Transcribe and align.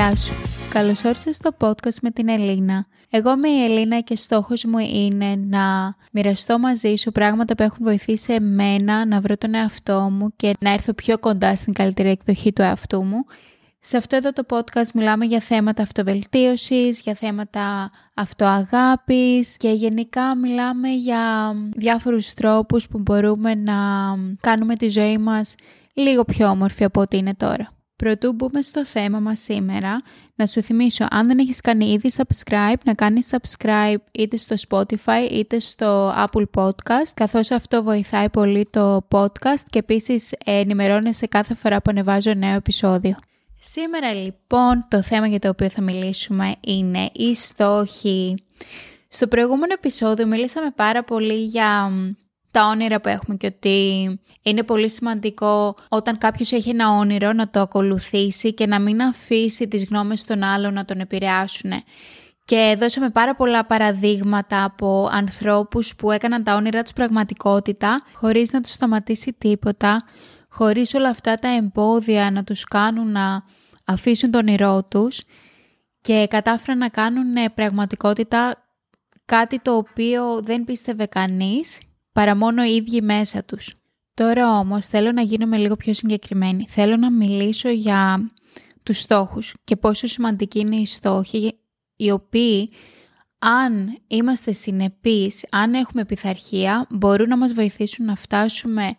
Γεια 0.00 0.16
σου. 0.16 0.32
Καλώς 0.70 1.04
όρισες 1.04 1.36
στο 1.36 1.50
podcast 1.58 1.94
με 2.02 2.10
την 2.10 2.28
Ελίνα. 2.28 2.86
Εγώ 3.10 3.32
είμαι 3.32 3.48
η 3.48 3.64
Ελίνα 3.64 4.00
και 4.00 4.16
στόχος 4.16 4.64
μου 4.64 4.78
είναι 4.78 5.34
να 5.36 5.94
μοιραστώ 6.12 6.58
μαζί 6.58 6.94
σου 6.94 7.12
πράγματα 7.12 7.54
που 7.54 7.62
έχουν 7.62 7.78
βοηθήσει 7.80 8.32
εμένα 8.32 9.06
να 9.06 9.20
βρω 9.20 9.36
τον 9.36 9.54
εαυτό 9.54 10.00
μου 10.12 10.32
και 10.36 10.52
να 10.60 10.72
έρθω 10.72 10.92
πιο 10.94 11.18
κοντά 11.18 11.56
στην 11.56 11.72
καλύτερη 11.72 12.08
εκδοχή 12.08 12.52
του 12.52 12.62
εαυτού 12.62 13.04
μου. 13.04 13.24
Σε 13.80 13.96
αυτό 13.96 14.16
εδώ 14.16 14.32
το 14.32 14.42
podcast 14.48 14.90
μιλάμε 14.94 15.24
για 15.24 15.40
θέματα 15.40 15.82
αυτοβελτίωσης, 15.82 17.00
για 17.00 17.14
θέματα 17.14 17.90
αυτοαγάπης 18.14 19.56
και 19.56 19.70
γενικά 19.70 20.36
μιλάμε 20.36 20.88
για 20.88 21.52
διάφορους 21.76 22.34
τρόπους 22.34 22.88
που 22.88 22.98
μπορούμε 22.98 23.54
να 23.54 23.74
κάνουμε 24.40 24.74
τη 24.74 24.88
ζωή 24.88 25.18
μας 25.18 25.54
λίγο 25.92 26.24
πιο 26.24 26.48
όμορφη 26.48 26.84
από 26.84 27.00
ό,τι 27.00 27.16
είναι 27.16 27.34
τώρα. 27.34 27.79
Πρωτού 28.00 28.32
μπούμε 28.32 28.62
στο 28.62 28.84
θέμα 28.84 29.18
μας 29.18 29.40
σήμερα, 29.40 30.02
να 30.34 30.46
σου 30.46 30.62
θυμίσω 30.62 31.06
αν 31.10 31.26
δεν 31.26 31.38
έχεις 31.38 31.60
κάνει 31.60 31.92
ήδη 31.92 32.10
subscribe, 32.16 32.78
να 32.84 32.94
κάνεις 32.94 33.30
subscribe 33.30 33.96
είτε 34.12 34.36
στο 34.36 34.54
Spotify 34.68 35.30
είτε 35.30 35.58
στο 35.58 36.14
Apple 36.26 36.44
Podcast, 36.54 37.08
καθώς 37.14 37.50
αυτό 37.50 37.82
βοηθάει 37.82 38.30
πολύ 38.30 38.68
το 38.70 39.06
podcast 39.10 39.62
και 39.70 39.78
επίσης 39.78 40.32
ενημερώνεσαι 40.44 41.26
κάθε 41.26 41.54
φορά 41.54 41.76
που 41.76 41.90
ανεβάζω 41.90 42.34
νέο 42.34 42.54
επεισόδιο. 42.54 43.16
Σήμερα 43.60 44.14
λοιπόν 44.14 44.86
το 44.88 45.02
θέμα 45.02 45.26
για 45.26 45.38
το 45.38 45.48
οποίο 45.48 45.68
θα 45.68 45.82
μιλήσουμε 45.82 46.54
είναι 46.60 47.10
οι 47.12 47.34
στόχοι. 47.34 48.44
Στο 49.08 49.26
προηγούμενο 49.26 49.72
επεισόδιο 49.72 50.26
μιλήσαμε 50.26 50.70
πάρα 50.70 51.04
πολύ 51.04 51.44
για 51.44 51.92
τα 52.50 52.66
όνειρα 52.66 53.00
που 53.00 53.08
έχουμε 53.08 53.36
και 53.36 53.46
ότι 53.46 54.20
είναι 54.42 54.62
πολύ 54.62 54.90
σημαντικό 54.90 55.74
όταν 55.88 56.18
κάποιος 56.18 56.52
έχει 56.52 56.68
ένα 56.68 56.90
όνειρο 56.90 57.32
να 57.32 57.50
το 57.50 57.60
ακολουθήσει 57.60 58.54
και 58.54 58.66
να 58.66 58.80
μην 58.80 59.02
αφήσει 59.02 59.68
τις 59.68 59.84
γνώμες 59.84 60.24
των 60.24 60.42
άλλων 60.42 60.74
να 60.74 60.84
τον 60.84 61.00
επηρεάσουν. 61.00 61.72
Και 62.44 62.76
δώσαμε 62.78 63.10
πάρα 63.10 63.34
πολλά 63.34 63.66
παραδείγματα 63.66 64.64
από 64.64 65.08
ανθρώπους 65.12 65.94
που 65.94 66.10
έκαναν 66.10 66.44
τα 66.44 66.54
όνειρα 66.54 66.82
τους 66.82 66.92
πραγματικότητα 66.92 68.00
χωρίς 68.12 68.52
να 68.52 68.60
τους 68.60 68.72
σταματήσει 68.72 69.32
τίποτα, 69.38 70.04
χωρίς 70.48 70.94
όλα 70.94 71.08
αυτά 71.08 71.34
τα 71.34 71.48
εμπόδια 71.48 72.30
να 72.30 72.44
τους 72.44 72.64
κάνουν 72.64 73.12
να 73.12 73.44
αφήσουν 73.84 74.30
τον 74.30 74.40
όνειρό 74.40 74.84
τους 74.84 75.22
και 76.00 76.26
κατάφεραν 76.30 76.78
να 76.78 76.88
κάνουν 76.88 77.54
πραγματικότητα 77.54 78.64
κάτι 79.24 79.60
το 79.60 79.76
οποίο 79.76 80.40
δεν 80.42 80.64
πίστευε 80.64 81.06
κανείς 81.06 81.78
παρά 82.12 82.36
μόνο 82.36 82.64
οι 82.64 82.74
ίδιοι 82.74 83.02
μέσα 83.02 83.44
τους. 83.44 83.74
Τώρα 84.14 84.58
όμως 84.58 84.86
θέλω 84.86 85.12
να 85.12 85.22
γίνουμε 85.22 85.56
λίγο 85.56 85.76
πιο 85.76 85.94
συγκεκριμένη. 85.94 86.66
Θέλω 86.68 86.96
να 86.96 87.10
μιλήσω 87.10 87.68
για 87.68 88.30
τους 88.82 89.00
στόχους 89.00 89.54
και 89.64 89.76
πόσο 89.76 90.06
σημαντικοί 90.06 90.60
είναι 90.60 90.76
οι 90.76 90.86
στόχοι 90.86 91.58
οι 91.96 92.10
οποίοι 92.10 92.70
αν 93.38 93.98
είμαστε 94.06 94.52
συνεπείς, 94.52 95.44
αν 95.50 95.74
έχουμε 95.74 96.04
πειθαρχία, 96.04 96.86
μπορούν 96.90 97.28
να 97.28 97.36
μας 97.36 97.52
βοηθήσουν 97.52 98.04
να 98.04 98.14
φτάσουμε 98.14 98.94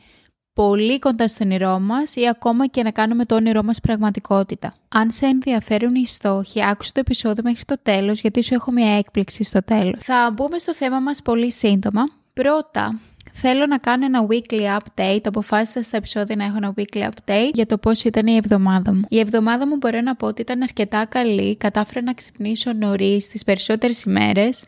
πολύ 0.53 0.99
κοντά 0.99 1.27
στο 1.27 1.43
όνειρό 1.43 1.79
μας 1.79 2.15
ή 2.15 2.27
ακόμα 2.27 2.67
και 2.67 2.83
να 2.83 2.91
κάνουμε 2.91 3.25
το 3.25 3.35
όνειρό 3.35 3.63
μας 3.63 3.79
πραγματικότητα. 3.79 4.73
Αν 4.89 5.11
σε 5.11 5.25
ενδιαφέρουν 5.25 5.95
οι 5.95 6.05
στόχοι, 6.05 6.65
άκουσε 6.65 6.91
το 6.93 6.99
επεισόδιο 6.99 7.43
μέχρι 7.43 7.65
το 7.65 7.75
τέλος 7.81 8.21
γιατί 8.21 8.43
σου 8.43 8.53
έχω 8.53 8.71
μια 8.71 8.97
έκπληξη 8.97 9.43
στο 9.43 9.63
τέλος. 9.63 9.99
Θα 10.03 10.31
μπούμε 10.35 10.57
στο 10.57 10.73
θέμα 10.73 10.99
μας 10.99 11.21
πολύ 11.21 11.51
σύντομα. 11.51 12.01
Πρώτα, 12.41 12.99
θέλω 13.33 13.65
να 13.65 13.77
κάνω 13.77 14.05
ένα 14.05 14.27
weekly 14.29 14.77
update. 14.77 15.21
Αποφάσισα 15.23 15.83
στα 15.83 15.97
επεισόδια 15.97 16.35
να 16.35 16.45
έχω 16.45 16.57
ένα 16.57 16.73
weekly 16.77 17.01
update 17.01 17.51
για 17.53 17.65
το 17.65 17.77
πώς 17.77 18.03
ήταν 18.03 18.27
η 18.27 18.35
εβδομάδα 18.35 18.93
μου. 18.93 19.01
Η 19.09 19.19
εβδομάδα 19.19 19.67
μου 19.67 19.77
μπορώ 19.77 20.01
να 20.01 20.15
πω 20.15 20.27
ότι 20.27 20.41
ήταν 20.41 20.61
αρκετά 20.61 21.05
καλή. 21.05 21.57
Κατάφερα 21.57 22.01
να 22.01 22.13
ξυπνήσω 22.13 22.73
νωρίς 22.73 23.27
τις 23.27 23.43
περισσότερες 23.43 24.03
ημέρες 24.03 24.65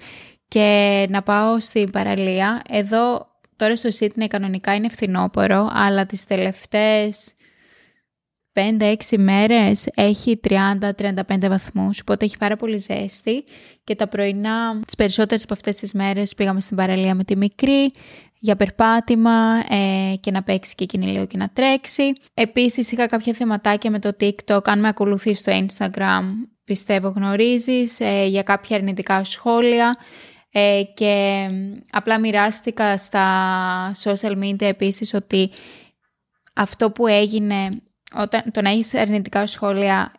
και 0.48 1.08
να 1.09 1.22
πάω 1.22 1.59
στην 1.59 1.92
παραλία. 1.92 2.62
Εδώ 2.70 3.28
τώρα 3.56 3.75
στο 3.75 3.90
Sydney 4.00 4.28
κανονικά 4.28 4.75
είναι 4.75 4.90
φθινόπωρο, 4.90 5.69
αλλά 5.74 6.06
τις 6.06 6.25
τελευταίες 6.25 7.34
5-6 8.53 9.18
μέρες 9.18 9.86
έχει 9.96 10.40
30-35 10.44 10.59
βαθμούς, 11.40 12.00
οπότε 12.00 12.25
έχει 12.25 12.38
πάρα 12.38 12.56
πολύ 12.56 12.78
ζέστη. 12.78 13.44
Και 13.84 13.96
τα 13.96 14.08
πρωινά, 14.08 14.80
τις 14.86 14.96
περισσότερες 14.96 15.44
από 15.44 15.53
αυτές 15.53 15.78
τις 15.78 15.94
μέρες 15.94 16.36
πήγαμε 16.36 16.62
στην 16.62 16.78
παραλία 16.78 17.16
με 17.16 17.24
τη 17.24 17.38
μικρή 17.38 17.92
για 18.40 18.56
περπάτημα 18.56 19.63
ε, 19.69 20.16
και 20.19 20.31
να 20.31 20.44
παίξει 20.44 20.75
και 20.75 20.84
εκείνη 20.84 21.08
λίγο 21.08 21.25
και 21.25 21.38
να 21.38 21.50
τρέξει. 21.50 22.13
Επίσης 22.34 22.92
είχα 22.92 23.08
κάποια 23.08 23.34
θεματάκια 23.34 23.92
με 23.92 24.00
το 24.00 24.12
TikTok, 24.19 24.62
αν 24.63 24.80
με 24.80 24.88
ακολουθείς 24.88 25.40
στο 25.40 25.52
Instagram 25.66 26.24
πιστεύω 26.63 27.09
γνωρίζεις, 27.16 28.00
ε, 28.00 28.25
για 28.25 28.44
κάποια 28.44 28.75
αρνητικά 28.75 29.24
σχόλια. 29.24 29.96
Ε, 30.52 30.81
και 30.94 31.47
απλά 31.92 32.19
μοιράστηκα 32.19 32.97
στα 32.97 33.25
social 34.03 34.44
media 34.44 34.62
επίσης 34.62 35.13
ότι 35.13 35.50
αυτό 36.56 36.92
που 36.92 37.08
έγινε 37.08 37.81
όταν, 38.16 38.44
το 38.51 38.62
να 38.62 38.69
έχεις 38.69 38.94
αρνητικά 38.94 39.47
σχόλια 39.47 40.12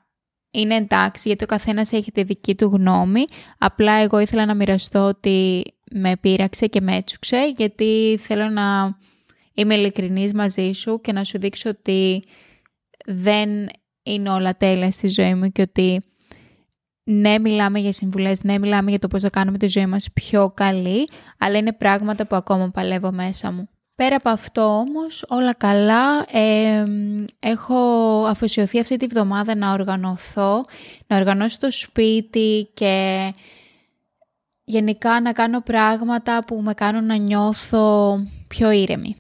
είναι 0.51 0.75
εντάξει 0.75 1.29
γιατί 1.29 1.45
ο 1.45 1.47
καθένας 1.47 1.93
έχει 1.93 2.13
τη 2.13 2.23
δική 2.23 2.55
του 2.55 2.65
γνώμη. 2.65 3.25
Απλά 3.59 3.93
εγώ 3.93 4.19
ήθελα 4.19 4.47
να 4.47 4.55
μοιραστώ 4.55 5.07
ότι 5.07 5.65
με 5.91 6.17
πείραξε 6.17 6.67
και 6.67 6.81
με 6.81 6.97
έτσουξε 6.97 7.53
γιατί 7.57 8.19
θέλω 8.21 8.49
να 8.49 8.97
είμαι 9.55 9.75
ειλικρινής 9.75 10.33
μαζί 10.33 10.73
σου 10.73 11.01
και 11.01 11.13
να 11.13 11.25
σου 11.25 11.39
δείξω 11.39 11.71
ότι 11.71 12.25
δεν 13.07 13.67
είναι 14.03 14.31
όλα 14.31 14.57
τέλεια 14.57 14.91
στη 14.91 15.09
ζωή 15.09 15.35
μου 15.35 15.53
και 15.53 15.63
ότι 15.63 16.01
ναι 17.05 17.39
μιλάμε 17.39 17.79
για 17.79 17.93
συμβουλές, 17.93 18.43
ναι 18.43 18.59
μιλάμε 18.59 18.91
για 18.91 18.99
το 18.99 19.09
πώς 19.09 19.23
θα 19.23 19.31
κάνουμε 19.31 19.59
τη 19.59 19.67
ζωή 19.67 19.87
μας 19.87 20.13
πιο 20.13 20.51
καλή, 20.51 21.09
αλλά 21.39 21.59
είναι 21.59 21.73
πράγματα 21.73 22.27
που 22.27 22.37
ακόμα 22.37 22.71
παλεύω 22.71 23.13
μέσα 23.13 23.53
μου. 23.53 23.69
Πέρα 23.97 24.17
από 24.17 24.29
αυτό 24.29 24.79
όμως 24.79 25.25
όλα 25.29 25.53
καλά, 25.53 26.27
έχω 27.39 27.75
αφοσιωθεί 28.27 28.79
αυτή 28.79 28.97
τη 28.97 29.07
βδομάδα 29.07 29.55
να 29.55 29.73
οργανωθώ, 29.73 30.65
να 31.07 31.17
οργανώσω 31.17 31.59
το 31.61 31.71
σπίτι 31.71 32.71
και 32.75 33.33
γενικά 34.65 35.21
να 35.21 35.33
κάνω 35.33 35.61
πράγματα 35.61 36.45
που 36.47 36.61
με 36.63 36.75
κάνουν 36.75 37.07
να 37.07 37.17
νιώθω 37.17 38.17
πιο 38.49 38.71
ήρεμη. 38.71 39.17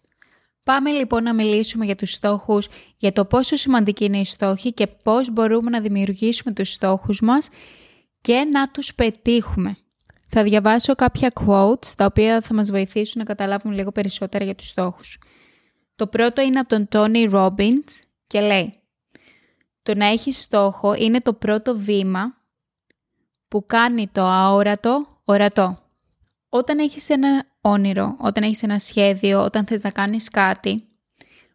Πάμε 0.64 0.90
λοιπόν 0.90 1.22
να 1.22 1.34
μιλήσουμε 1.34 1.84
για 1.84 1.96
τους 1.96 2.12
στόχους, 2.12 2.68
για 2.96 3.12
το 3.12 3.24
πόσο 3.24 3.56
σημαντική 3.56 4.04
είναι 4.04 4.18
η 4.18 4.24
στόχη 4.24 4.72
και 4.72 4.86
πώς 4.86 5.30
μπορούμε 5.30 5.70
να 5.70 5.80
δημιουργήσουμε 5.80 6.52
τους 6.52 6.72
στόχους 6.72 7.20
μας 7.20 7.48
και 8.20 8.48
να 8.52 8.68
τους 8.68 8.94
πετύχουμε. 8.94 9.76
Θα 10.36 10.42
διαβάσω 10.42 10.94
κάποια 10.94 11.32
quotes 11.34 11.86
τα 11.96 12.04
οποία 12.04 12.40
θα 12.40 12.54
μας 12.54 12.70
βοηθήσουν 12.70 13.14
να 13.18 13.24
καταλάβουμε 13.24 13.74
λίγο 13.74 13.92
περισσότερα 13.92 14.44
για 14.44 14.54
τους 14.54 14.68
στόχους. 14.68 15.18
Το 15.96 16.06
πρώτο 16.06 16.42
είναι 16.42 16.58
από 16.58 16.68
τον 16.68 16.88
Tony 16.92 17.30
Robbins 17.30 17.84
και 18.26 18.40
λέει 18.40 18.74
«Το 19.82 19.94
να 19.94 20.06
έχεις 20.06 20.42
στόχο 20.42 20.94
είναι 20.94 21.20
το 21.20 21.32
πρώτο 21.32 21.76
βήμα 21.76 22.36
που 23.48 23.66
κάνει 23.66 24.08
το 24.08 24.22
αόρατο 24.22 25.06
ορατό». 25.24 25.78
Όταν 26.48 26.78
έχεις 26.78 27.10
ένα 27.10 27.44
όνειρο, 27.60 28.16
όταν 28.20 28.42
έχεις 28.42 28.62
ένα 28.62 28.78
σχέδιο, 28.78 29.44
όταν 29.44 29.66
θες 29.66 29.82
να 29.82 29.90
κάνεις 29.90 30.28
κάτι, 30.28 30.88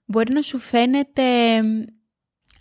μπορεί 0.06 0.34
να 0.34 0.42
σου 0.42 0.58
φαίνεται 0.58 1.24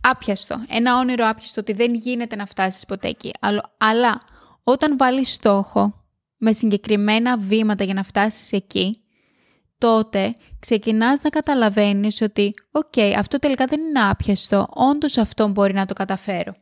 άπιαστο. 0.00 0.64
Ένα 0.68 0.98
όνειρο 0.98 1.28
άπιαστο 1.28 1.60
ότι 1.60 1.72
δεν 1.72 1.94
γίνεται 1.94 2.36
να 2.36 2.46
φτάσεις 2.46 2.86
ποτέ 2.86 3.08
εκεί. 3.08 3.32
Αλλά 3.78 4.20
όταν 4.62 4.96
βάλεις 4.96 5.32
στόχο 5.32 5.92
με 6.38 6.52
συγκεκριμένα 6.52 7.38
βήματα 7.38 7.84
για 7.84 7.94
να 7.94 8.02
φτάσεις 8.02 8.52
εκεί, 8.52 9.02
τότε 9.78 10.34
ξεκινάς 10.58 11.22
να 11.22 11.30
καταλαβαίνεις 11.30 12.20
ότι 12.20 12.54
«ΟΚ, 12.70 12.98
αυτό 13.16 13.38
τελικά 13.38 13.66
δεν 13.66 13.80
είναι 13.80 14.00
άπιαστο, 14.00 14.66
όντως 14.70 15.18
αυτό 15.18 15.48
μπορεί 15.48 15.72
να 15.72 15.86
το 15.86 15.94
καταφέρω». 15.94 16.54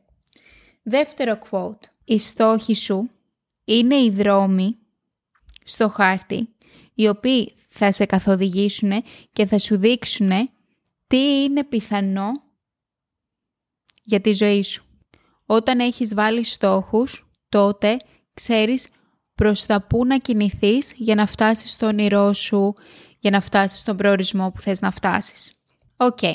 Δεύτερο 0.82 1.38
quote. 1.50 1.80
«Οι 2.04 2.18
στόχοι 2.18 2.74
σου 2.74 3.10
είναι 3.64 3.96
οι 3.96 4.10
δρόμοι 4.10 4.76
στο 5.64 5.88
χάρτη, 5.88 6.48
οι 6.94 7.08
οποίοι 7.08 7.54
θα 7.68 7.92
σε 7.92 8.04
καθοδηγήσουν 8.04 9.04
και 9.32 9.46
θα 9.46 9.58
σου 9.58 9.76
δείξουν 9.76 10.50
τι 11.06 11.42
είναι 11.42 11.64
πιθανό 11.64 12.30
για 14.02 14.20
τη 14.20 14.32
ζωή 14.32 14.62
σου. 14.62 14.84
Όταν 15.46 15.78
έχεις 15.80 16.14
βάλει 16.14 16.44
στόχους, 16.44 17.26
τότε 17.48 17.96
ξέρεις 18.34 18.88
προς 19.36 19.66
τα 19.66 19.82
πού 19.82 20.06
να 20.06 20.18
κινηθείς 20.18 20.92
για 20.96 21.14
να 21.14 21.26
φτάσεις 21.26 21.70
στο 21.70 21.86
όνειρό 21.86 22.32
σου, 22.32 22.74
για 23.18 23.30
να 23.30 23.40
φτάσεις 23.40 23.78
στον 23.80 23.96
προορισμό 23.96 24.50
που 24.50 24.60
θες 24.60 24.80
να 24.80 24.90
φτάσεις. 24.90 25.52
Ok. 25.96 26.18
Okay. 26.22 26.34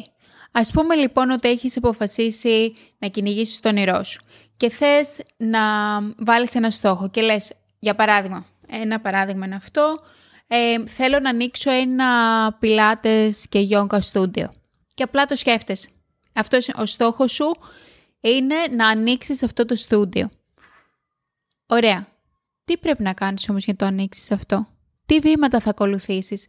Ας 0.52 0.72
πούμε 0.72 0.96
λοιπόν 0.96 1.30
ότι 1.30 1.50
έχεις 1.50 1.78
αποφασίσει 1.78 2.76
να 2.98 3.08
κυνηγήσεις 3.08 3.60
το 3.60 3.70
όνειρό 3.70 4.04
σου 4.04 4.22
και 4.58 4.70
θες 4.70 5.20
να 5.38 5.60
βάλεις 6.18 6.56
ένα 6.56 6.72
στόχο 6.72 7.10
και 7.10 7.22
λες, 7.22 7.52
για 7.80 7.96
παράδειγμα, 7.96 8.46
ένα 8.68 9.00
παράδειγμα 9.00 9.46
είναι 9.46 9.56
αυτό, 9.56 9.98
ε, 10.48 10.88
θέλω 10.88 11.20
να 11.20 11.30
ανοίξω 11.30 11.72
ένα 11.72 12.08
πιλάτες 12.60 13.48
και 13.50 13.60
γιόγκα 13.60 14.02
στούντιο. 14.02 14.54
Και 14.94 15.04
απλά 15.04 15.26
το 15.26 15.36
σκέφτεσαι. 15.36 15.90
Αυτός 16.34 16.68
είναι 16.68 16.82
ο 16.82 16.86
στόχος 16.86 17.32
σου 17.32 17.56
είναι 18.22 18.56
να 18.76 18.88
ανοίξεις 18.88 19.44
αυτό 19.44 19.66
το 19.66 19.76
στούντιο. 19.76 20.30
Ωραία. 21.66 22.08
Τι 22.66 22.78
πρέπει 22.78 23.04
να 23.04 23.14
κάνεις 23.14 23.50
όμως 23.50 23.64
για 23.64 23.74
να 23.80 23.86
το 23.86 23.94
ανοίξεις 23.94 24.32
αυτό; 24.32 24.68
Τι 25.06 25.20
βήματα 25.20 25.60
θα 25.60 25.70
ακολουθήσεις; 25.70 26.46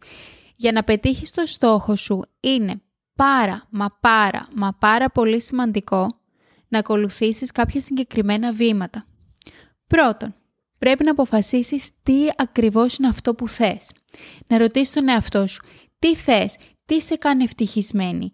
Για 0.55 0.71
να 0.71 0.83
πετύχεις 0.83 1.31
το 1.31 1.45
στόχο 1.45 1.95
σου 1.95 2.21
είναι 2.39 2.81
πάρα, 3.15 3.67
μα 3.69 3.97
πάρα, 3.99 4.47
μα 4.55 4.73
πάρα 4.79 5.09
πολύ 5.09 5.41
σημαντικό 5.41 6.19
να 6.67 6.79
ακολουθήσεις 6.79 7.51
κάποια 7.51 7.81
συγκεκριμένα 7.81 8.53
βήματα. 8.53 9.05
Πρώτον, 9.87 10.35
πρέπει 10.77 11.03
να 11.03 11.11
αποφασίσεις 11.11 11.89
τι 12.03 12.27
ακριβώς 12.37 12.97
είναι 12.97 13.07
αυτό 13.07 13.35
που 13.35 13.47
θες. 13.47 13.91
Να 14.47 14.57
ρωτήσεις 14.57 14.93
τον 14.93 15.09
εαυτό 15.09 15.47
σου, 15.47 15.61
τι 15.99 16.15
θες, 16.15 16.57
τι 16.85 17.01
σε 17.01 17.15
κάνει 17.15 17.43
ευτυχισμένη, 17.43 18.31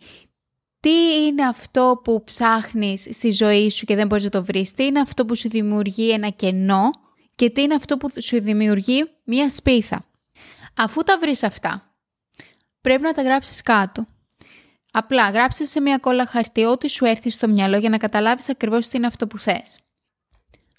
τι 0.80 1.26
είναι 1.26 1.44
αυτό 1.44 2.02
που 2.04 2.24
ψάχνεις 2.24 3.08
στη 3.12 3.32
ζωή 3.32 3.70
σου 3.70 3.86
και 3.86 3.96
δεν 3.96 4.08
μπορείς 4.08 4.24
να 4.24 4.30
το 4.30 4.44
βρεις, 4.44 4.74
τι 4.74 4.86
είναι 4.86 5.00
αυτό 5.00 5.26
που 5.26 5.36
σου 5.36 5.50
δημιουργεί 5.50 6.12
ένα 6.12 6.30
κενό 6.30 6.90
και 7.40 7.50
τι 7.50 7.62
είναι 7.62 7.74
αυτό 7.76 7.98
που 7.98 8.22
σου 8.22 8.42
δημιουργεί 8.42 9.12
μία 9.24 9.50
σπίθα. 9.50 10.06
Αφού 10.78 11.04
τα 11.04 11.18
βρεις 11.20 11.44
αυτά, 11.44 11.96
πρέπει 12.82 13.02
να 13.02 13.14
τα 13.14 13.22
γράψεις 13.22 13.62
κάτω. 13.62 14.08
Απλά 14.92 15.30
γράψε 15.30 15.66
σε 15.66 15.82
μια 15.82 15.98
κόλλα 15.98 16.26
χαρτί 16.26 16.64
ό,τι 16.64 16.90
σου 16.90 17.06
έρθει 17.06 17.30
στο 17.30 17.48
μυαλό 17.48 17.78
για 17.78 17.90
να 17.90 17.98
καταλάβεις 17.98 18.50
ακριβώς 18.50 18.88
τι 18.88 18.98
είναι 18.98 19.08
αυτό 19.08 19.28
που 19.28 19.38
θες. 19.38 19.80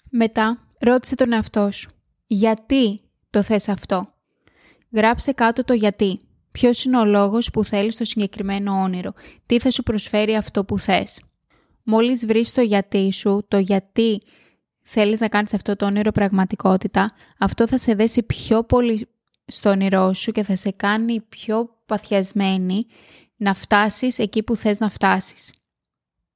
Μετά, 0.09 0.67
ρώτησε 0.79 1.15
τον 1.15 1.31
εαυτό 1.31 1.71
σου. 1.71 1.91
Γιατί 2.25 3.01
το 3.29 3.43
θες 3.43 3.69
αυτό; 3.69 4.13
Γράψε 4.91 5.31
κάτω 5.31 5.63
το 5.63 5.73
γιατί. 5.73 6.19
Ποιος 6.51 6.83
είναι 6.83 6.97
ο 6.97 7.05
λόγος 7.05 7.49
που 7.51 7.63
θέλεις 7.63 7.95
το 7.95 8.05
συγκεκριμένο 8.05 8.81
όνειρο; 8.81 9.13
Τι 9.45 9.59
θα 9.59 9.71
σου 9.71 9.83
προσφέρει 9.83 10.35
αυτό 10.35 10.65
που 10.65 10.79
θες; 10.79 11.21
Μόλις 11.83 12.25
βρεις 12.25 12.51
το 12.51 12.61
γιατί 12.61 13.11
σου, 13.11 13.45
το 13.47 13.57
γιατί 13.57 14.21
θέλεις 14.81 15.19
να 15.19 15.27
κάνεις 15.27 15.53
αυτό 15.53 15.75
το 15.75 15.85
όνειρο 15.85 16.11
πραγματικότητα, 16.11 17.13
αυτό 17.39 17.67
θα 17.67 17.77
σε 17.77 17.93
δέσει 17.93 18.23
πιο 18.23 18.63
πολύ 18.63 19.07
στο 19.45 19.69
όνειρό 19.69 20.13
σου 20.13 20.31
και 20.31 20.43
θα 20.43 20.55
σε 20.55 20.71
κάνει 20.71 21.21
πιο 21.21 21.77
παθιασμένη 21.85 22.85
να 23.35 23.53
φτάσεις 23.53 24.19
εκεί 24.19 24.43
που 24.43 24.55
θες 24.55 24.79
να 24.79 24.89
φτάσεις. 24.89 25.53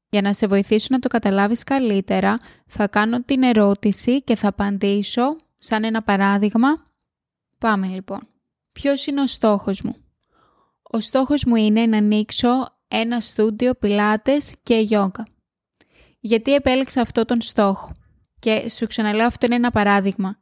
Για 0.10 0.22
να 0.22 0.34
σε 0.34 0.48
βοηθήσω 0.48 0.88
να 0.90 1.00
το 1.00 1.08
καταλάβεις 1.08 1.64
καλύτερα, 1.64 2.38
θα 2.68 2.88
κάνω 2.88 3.24
την 3.24 3.44
ερώτηση 3.44 4.22
και 4.22 4.36
θα 4.36 4.48
απαντήσω 4.48 5.36
σαν 5.60 5.84
ένα 5.84 6.04
παράδειγμα. 6.04 6.92
Πάμε 7.58 7.88
λοιπόν. 7.88 8.28
Ποιος 8.72 9.06
είναι 9.06 9.22
ο 9.22 9.28
στόχος 9.28 9.82
μου; 9.82 9.96
Ο 10.82 11.00
στόχος 11.00 11.44
μου 11.44 11.56
είναι 11.56 11.86
να 11.86 11.98
ανοίξω 11.98 12.50
ένα 12.88 13.20
στούντιο 13.20 13.74
πιλάτες 13.74 14.54
και 14.64 14.76
γιόγκα. 14.76 15.28
Γιατί 16.20 16.54
επέλεξα 16.54 17.02
αυτό 17.02 17.26
τον 17.26 17.42
στόχο; 17.42 17.92
Και 18.46 18.70
σου 18.70 18.88
ξαναλέω 18.88 19.26
αυτό 19.26 19.46
είναι 19.46 19.56
ένα 19.56 19.72
παράδειγμα. 19.72 20.38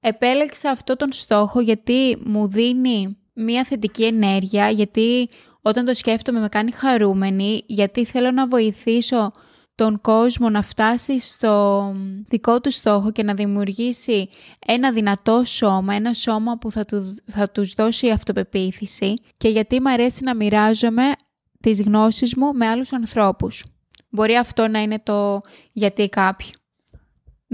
Επέλεξα 0.00 0.70
αυτό 0.70 0.96
τον 0.96 1.12
στόχο 1.12 1.60
γιατί 1.60 2.18
μου 2.24 2.48
δίνει 2.48 3.16
μία 3.32 3.64
θετική 3.64 4.04
ενέργεια, 4.04 4.70
γιατί 4.70 5.28
όταν 5.62 5.84
το 5.84 5.94
σκέφτομαι 5.94 6.40
με 6.40 6.48
κάνει 6.48 6.72
χαρούμενη, 6.72 7.62
γιατί 7.66 8.04
θέλω 8.04 8.30
να 8.30 8.46
βοηθήσω 8.46 9.32
τον 9.74 10.00
κόσμο 10.00 10.48
να 10.48 10.62
φτάσει 10.62 11.18
στο 11.18 11.94
δικό 12.28 12.60
του 12.60 12.70
στόχο 12.70 13.12
και 13.12 13.22
να 13.22 13.34
δημιουργήσει 13.34 14.28
ένα 14.66 14.92
δυνατό 14.92 15.42
σώμα, 15.44 15.94
ένα 15.94 16.12
σώμα 16.12 16.58
που 16.58 16.70
θα, 16.70 16.84
του, 16.84 17.16
θα 17.26 17.50
τους 17.50 17.72
δώσει 17.72 18.10
αυτοπεποίθηση 18.10 19.14
και 19.36 19.48
γιατί 19.48 19.80
μου 19.80 19.90
αρέσει 19.90 20.24
να 20.24 20.34
μοιράζομαι 20.34 21.12
τις 21.60 21.82
γνώσεις 21.82 22.34
μου 22.34 22.52
με 22.52 22.66
άλλους 22.66 22.92
ανθρώπους. 22.92 23.64
Μπορεί 24.10 24.34
αυτό 24.34 24.68
να 24.68 24.82
είναι 24.82 25.00
το 25.02 25.40
γιατί 25.72 26.08
κάποιου. 26.08 26.61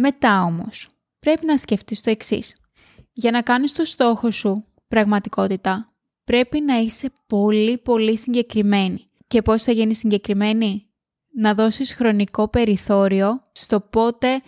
Μετά 0.00 0.42
όμως, 0.42 0.88
πρέπει 1.18 1.46
να 1.46 1.56
σκεφτείς 1.56 2.00
το 2.00 2.10
εξής. 2.10 2.56
Για 3.12 3.30
να 3.30 3.42
κάνεις 3.42 3.72
το 3.72 3.84
στόχο 3.84 4.30
σου 4.30 4.64
πραγματικότητα, 4.88 5.92
πρέπει 6.24 6.60
να 6.60 6.76
είσαι 6.76 7.12
πολύ 7.26 7.78
πολύ 7.78 8.18
συγκεκριμένη. 8.18 9.10
Και 9.26 9.42
πώς 9.42 9.62
θα 9.62 9.72
γίνεις 9.72 9.98
συγκεκριμένη; 9.98 10.86
Να 11.34 11.54
δώσεις 11.54 11.94
χρονικό 11.94 12.48
περιθώριο 12.48 13.42
στο 13.52 13.80
πότε 13.80 14.42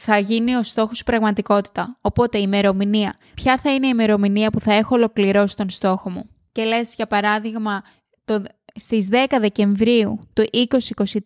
θα 0.00 0.18
γίνει 0.18 0.54
ο 0.54 0.62
στόχος 0.62 0.98
σου 0.98 1.04
πραγματικότητα. 1.04 1.98
Οπότε 2.00 2.38
η 2.38 2.42
ημερομηνία. 2.44 3.16
Ποια 3.34 3.58
θα 3.58 3.74
είναι 3.74 3.86
η 3.86 3.90
ημερομηνία 3.92 4.50
που 4.50 4.60
θα 4.60 4.72
έχω 4.72 4.94
ολοκληρώσει 4.94 5.56
τον 5.56 5.70
στόχο 5.70 6.10
μου; 6.10 6.28
Και 6.52 6.64
λες 6.64 6.94
για 6.94 7.06
παράδειγμα 7.06 7.82
το, 8.24 8.42
στις 8.74 9.08
10 9.10 9.36
Δεκεμβρίου 9.40 10.18
του 10.32 10.44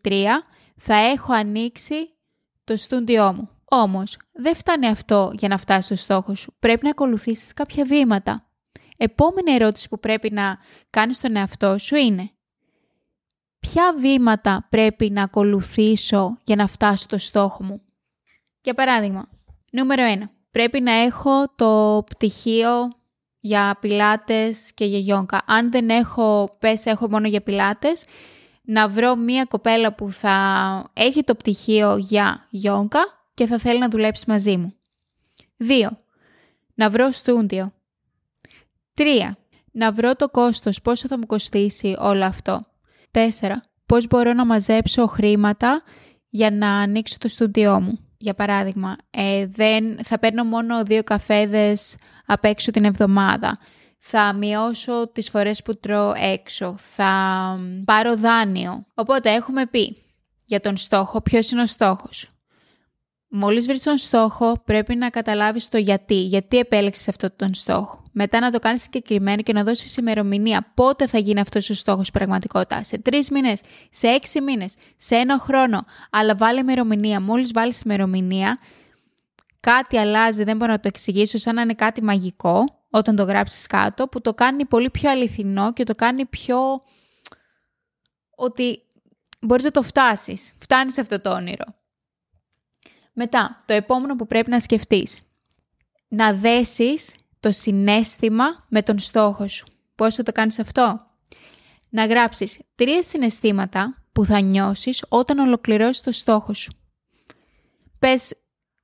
2023 0.02 0.24
θα 0.76 0.94
έχω 0.94 1.32
ανοίξει 1.32 1.94
το 2.64 2.76
στούντιό 2.76 3.32
μου. 3.32 3.50
Όμως 3.82 4.16
δεν 4.32 4.54
φτάνει 4.54 4.86
αυτό 4.86 5.32
για 5.38 5.48
να 5.48 5.58
φτάσει 5.58 5.86
στο 5.86 5.96
στόχο 5.96 6.34
σου. 6.34 6.54
Πρέπει 6.58 6.84
να 6.84 6.90
ακολουθήσεις 6.90 7.52
κάποια 7.52 7.84
βήματα. 7.84 8.46
Επόμενη 8.96 9.52
ερώτηση 9.52 9.88
που 9.88 9.98
πρέπει 10.00 10.30
να 10.32 10.58
κάνεις 10.90 11.16
στον 11.16 11.36
εαυτό 11.36 11.78
σου 11.78 11.96
είναι 11.96 12.30
ποια 13.58 13.94
βήματα 13.98 14.66
πρέπει 14.70 15.10
να 15.10 15.22
ακολουθήσω 15.22 16.38
για 16.44 16.56
να 16.56 16.66
φτάσω 16.66 17.02
στο 17.02 17.18
στόχο 17.18 17.64
μου; 17.64 17.82
Για 18.60 18.74
παράδειγμα, 18.74 19.28
νούμερο 19.70 20.02
1. 20.20 20.30
Πρέπει 20.50 20.80
να 20.80 20.92
έχω 20.92 21.54
το 21.56 22.02
πτυχίο 22.10 22.90
για 23.40 23.76
πιλάτες 23.80 24.72
και 24.74 24.84
για 24.84 24.98
γιόγκα. 24.98 25.42
Αν 25.46 25.70
δεν 25.70 25.88
έχω, 25.90 26.50
πες 26.58 26.86
έχω 26.86 27.08
μόνο 27.10 27.28
για 27.28 27.42
πιλάτες, 27.42 28.04
να 28.62 28.88
βρω 28.88 29.16
μία 29.16 29.44
κοπέλα 29.44 29.94
που 29.94 30.10
θα 30.10 30.36
έχει 30.92 31.24
το 31.24 31.34
πτυχίο 31.34 31.96
για 31.96 32.46
γιόγκα 32.50 33.16
και 33.36 33.46
θα 33.46 33.58
θέλει 33.58 33.78
να 33.78 33.88
δουλέψει 33.88 34.24
μαζί 34.28 34.56
μου. 34.56 34.74
2. 35.58 35.88
Να 36.74 36.90
βρω 36.90 37.10
στούντιο. 37.10 37.72
3. 38.94 39.30
Να 39.72 39.92
βρω 39.92 40.14
το 40.14 40.28
κόστος, 40.28 40.80
πόσο 40.82 41.08
θα 41.08 41.18
μου 41.18 41.26
κοστίσει 41.26 41.96
όλο 41.98 42.24
αυτό. 42.24 42.64
4. 43.10 43.20
Πώς 43.86 44.06
μπορώ 44.06 44.32
να 44.32 44.44
μαζέψω 44.46 45.06
χρήματα 45.06 45.82
για 46.28 46.50
να 46.50 46.78
ανοίξω 46.78 47.16
το 47.18 47.28
στούντιό 47.28 47.80
μου. 47.80 47.98
Για 48.16 48.34
παράδειγμα, 48.34 48.96
ε, 49.10 49.46
δεν, 49.46 50.04
θα 50.04 50.18
παίρνω 50.18 50.44
μόνο 50.44 50.82
δύο 50.82 51.02
καφέδες 51.02 51.96
απ' 52.26 52.44
έξω 52.44 52.70
την 52.70 52.84
εβδομάδα. 52.84 53.58
Θα 53.98 54.32
μειώσω 54.32 55.08
τις 55.12 55.30
φορές 55.30 55.62
που 55.62 55.78
τρώω 55.78 56.12
έξω. 56.16 56.74
Θα 56.78 57.10
πάρω 57.84 58.16
δάνειο. 58.16 58.86
Οπότε 58.94 59.32
έχουμε 59.32 59.66
πει 59.66 60.02
για 60.44 60.60
τον 60.60 60.76
στόχο 60.76 61.20
ποιος 61.22 61.50
είναι 61.50 61.62
ο 61.62 61.66
στόχος. 61.66 62.35
Μόλις 63.28 63.66
βρεις 63.66 63.82
τον 63.82 63.96
στόχο, 63.96 64.62
πρέπει 64.64 64.94
να 64.94 65.10
καταλάβεις 65.10 65.68
το 65.68 65.78
γιατί. 65.78 66.14
Γιατί 66.14 66.58
επέλεξες 66.58 67.08
αυτόν 67.08 67.30
τον 67.36 67.54
στόχο. 67.54 68.04
Μετά 68.12 68.40
να 68.40 68.50
το 68.50 68.58
κάνεις 68.58 68.82
συγκεκριμένο 68.82 69.42
και 69.42 69.52
να 69.52 69.64
δώσεις 69.64 69.96
ημερομηνία. 69.96 70.72
Πότε 70.74 71.06
θα 71.06 71.18
γίνει 71.18 71.40
αυτός 71.40 71.70
ο 71.70 71.74
στόχος 71.74 72.10
πραγματικότητα. 72.10 72.82
Σε 72.82 72.98
τρεις 72.98 73.30
μήνες, 73.30 73.60
σε 73.90 74.06
έξι 74.06 74.40
μήνες, 74.40 74.74
σε 74.96 75.14
ένα 75.14 75.38
χρόνο. 75.38 75.84
Αλλά 76.10 76.34
βάλει 76.34 76.60
ημερομηνία. 76.60 77.20
Μόλις 77.20 77.50
βάλεις 77.52 77.80
ημερομηνία, 77.80 78.58
κάτι 79.60 79.98
αλλάζει, 79.98 80.44
δεν 80.44 80.56
μπορώ 80.56 80.72
να 80.72 80.80
το 80.80 80.88
εξηγήσω, 80.88 81.38
σαν 81.38 81.54
να 81.54 81.62
είναι 81.62 81.74
κάτι 81.74 82.02
μαγικό 82.02 82.64
όταν 82.90 83.16
το 83.16 83.22
γράψεις 83.22 83.66
κάτω, 83.66 84.08
που 84.08 84.20
το 84.20 84.34
κάνει 84.34 84.64
πολύ 84.64 84.90
πιο 84.90 85.10
αληθινό 85.10 85.72
και 85.72 85.84
το 85.84 85.94
κάνει 85.94 86.24
πιο... 86.24 86.58
ότι 88.36 88.82
μπορείς 89.40 89.64
να 89.64 89.70
το 89.70 89.82
φτάσεις. 89.82 90.52
Φτάνεις 90.58 90.92
σε 90.92 91.00
αυτό 91.00 91.20
το 91.20 91.30
όνειρο. 91.30 91.74
Μετά, 93.18 93.62
το 93.66 93.72
επόμενο 93.72 94.14
που 94.16 94.26
πρέπει 94.26 94.50
να 94.50 94.60
σκεφτείς. 94.60 95.20
Να 96.08 96.32
δέσεις 96.34 97.14
το 97.40 97.50
συνέστημα 97.50 98.44
με 98.68 98.82
τον 98.82 98.98
στόχο 98.98 99.48
σου. 99.48 99.66
Πώς 99.94 100.14
θα 100.14 100.22
το 100.22 100.32
κάνεις 100.32 100.58
αυτό; 100.58 101.00
Να 101.88 102.06
γράψεις 102.06 102.58
τρία 102.74 103.02
συναισθήματα 103.02 104.04
που 104.12 104.24
θα 104.24 104.40
νιώσεις 104.40 105.04
όταν 105.08 105.38
ολοκληρώσεις 105.38 106.02
το 106.02 106.12
στόχο 106.12 106.54
σου. 106.54 106.72
Πες 107.98 108.34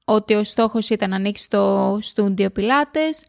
ότι 0.05 0.35
ο 0.35 0.45
στόχος 0.45 0.89
ήταν 0.89 1.11
να 1.11 1.17
ανοίξεις 1.17 1.49
το 1.49 1.99
στούντιο 2.01 2.51
πιλάτες 2.51 3.25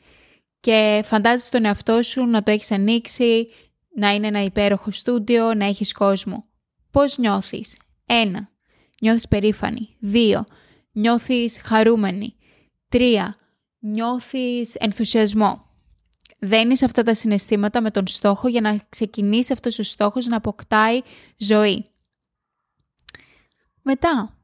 και 0.60 1.02
φαντάζεσαι 1.06 1.52
τον 1.52 1.66
εαυτό 1.66 2.02
σου 2.02 2.26
να 2.26 2.44
το 2.44 2.52
έχεις 2.52 2.72
ανοίξει, 2.72 3.48
να 3.96 4.10
είναι 4.10 4.28
ένα 4.28 4.44
υπέροχο 4.44 4.92
στούντιο, 4.92 5.54
να 5.54 5.66
έχεις 5.66 5.94
κόσμο. 5.94 6.46
Πώς 6.92 7.18
νιώθεις; 7.18 7.78
Ένα, 8.06 8.50
Νιώθεις 9.00 9.28
περήφανη. 9.28 9.96
Δύο, 10.00 10.46
νιώθεις 10.94 11.62
χαρούμενη. 11.64 12.36
Τρία, 12.90 13.36
νιώθεις 13.80 14.76
ενθουσιασμό. 14.76 15.66
Δένεις 16.40 16.84
αυτά 16.84 17.04
τα 17.04 17.14
συναισθήματα 17.14 17.82
με 17.82 17.92
τον 17.92 18.08
στόχο 18.08 18.48
για 18.48 18.62
να 18.62 18.86
ξεκινήσει 18.90 19.54
αυτός 19.54 19.80
ο 19.80 19.84
στόχος 19.84 20.28
να 20.28 20.38
αποκτάει 20.38 21.00
ζωή. 21.38 21.86
Μετά, 23.82 24.38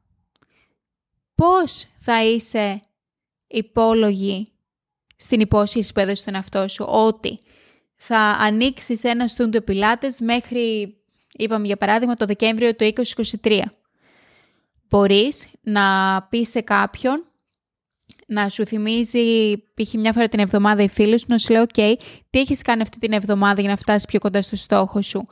πώς 1.36 1.86
θα 2.00 2.26
είσαι 2.26 2.82
υπόλογη 3.48 4.52
στην 5.16 5.40
υπόσχεση 5.40 5.94
που 5.94 6.00
έδωσες 6.00 6.20
στον 6.20 6.36
εαυτό 6.36 6.68
σου; 6.68 6.86
Ότι 6.88 7.40
θα 7.96 8.20
ανοίξεις 8.20 9.04
ένα 9.04 9.28
στούντιο 9.28 9.62
πιλάτες 9.62 10.20
μέχρι, 10.20 10.98
είπαμε 11.32 11.66
για 11.66 11.78
παράδειγμα, 11.78 12.16
το 12.16 12.26
Δεκέμβριο 12.26 12.76
του 12.76 12.92
2023. 13.42 13.62
Μπορείς 14.90 15.48
να 15.62 15.82
πεις 16.30 16.50
σε 16.50 16.62
κάποιον 16.62 17.24
να 18.28 18.50
σου 18.50 18.66
θυμίζει 18.66 19.58
π.χ. 19.58 19.94
μια 19.94 20.14
φορά 20.14 20.28
την 20.28 20.40
εβδομάδα 20.40 20.84
οι 20.84 20.90
φίλοι 20.90 21.20
σου, 21.20 21.26
να 21.30 21.38
σου 21.38 21.52
λέει 21.52 21.62
«ΟΚ, 21.62 21.72
τι 22.30 22.40
έχεις 22.40 22.62
κάνει 22.62 22.82
αυτή 22.82 22.98
την 23.00 23.14
εβδομάδα 23.14 23.62
για 23.62 23.70
να 23.70 23.76
φτάσεις 23.76 24.06
πιο 24.06 24.20
κοντά 24.20 24.42
στο 24.42 24.56
στόχο 24.56 25.02
σου». 25.02 25.28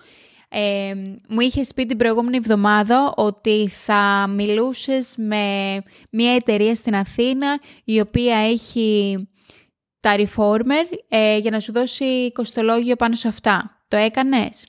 Ε, 0.50 0.94
μου 1.30 1.40
είχες 1.40 1.74
πει 1.74 1.86
την 1.86 1.98
προηγούμενη 1.98 2.38
εβδομάδα 2.38 3.14
ότι 3.16 3.68
θα 3.70 4.28
μιλούσες 4.30 5.14
με 5.18 5.78
μια 6.10 6.34
εταιρεία 6.34 6.76
στην 6.76 6.96
Αθήνα 6.96 7.60
η 7.84 8.00
οποία 8.00 8.38
έχει 8.38 9.18
τα 10.00 10.16
reformer 10.18 10.98
ε, 11.08 11.38
για 11.38 11.52
να 11.52 11.60
σου 11.60 11.72
δώσει 11.72 12.32
κοστολόγιο 12.32 12.96
πάνω 12.96 13.16
σε 13.16 13.28
αυτά. 13.28 13.82
Το 13.88 13.98
έκανες; 13.98 14.68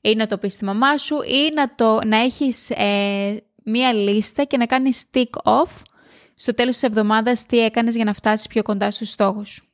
Ή 0.00 0.14
να 0.14 0.26
το 0.26 0.38
πεις 0.38 0.52
στη 0.52 0.64
μαμά 0.64 0.96
σου 0.96 1.16
ή 1.22 1.52
να, 1.54 1.74
το, 1.74 1.98
να 2.06 2.16
έχεις 2.16 2.70
ε, 2.70 3.42
μία 3.64 3.92
λίστα 3.92 4.44
και 4.44 4.56
να 4.56 4.66
κάνεις 4.66 5.04
tick 5.14 5.30
off 5.44 5.82
στο 6.34 6.54
τέλος 6.54 6.74
της 6.74 6.82
εβδομάδας 6.82 7.46
τι 7.46 7.58
έκανες 7.58 7.94
για 7.94 8.04
να 8.04 8.12
φτάσεις 8.12 8.46
πιο 8.46 8.62
κοντά 8.62 8.90
στους 8.90 9.10
στόχους 9.10 9.48
σου. 9.48 9.64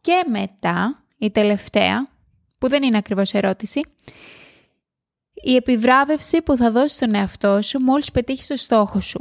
Και 0.00 0.24
μετά, 0.28 1.04
η 1.18 1.30
τελευταία, 1.30 2.08
που 2.58 2.68
δεν 2.68 2.82
είναι 2.82 2.96
ακριβώς 2.96 3.32
ερώτηση, 3.32 3.80
η 5.34 5.54
επιβράβευση 5.54 6.42
που 6.42 6.56
θα 6.56 6.70
δώσεις 6.70 6.92
στον 6.92 7.14
εαυτό 7.14 7.62
σου 7.62 7.80
μόλις 7.80 8.10
πετύχεις 8.10 8.46
το 8.46 8.56
στόχο 8.56 9.00
σου. 9.00 9.20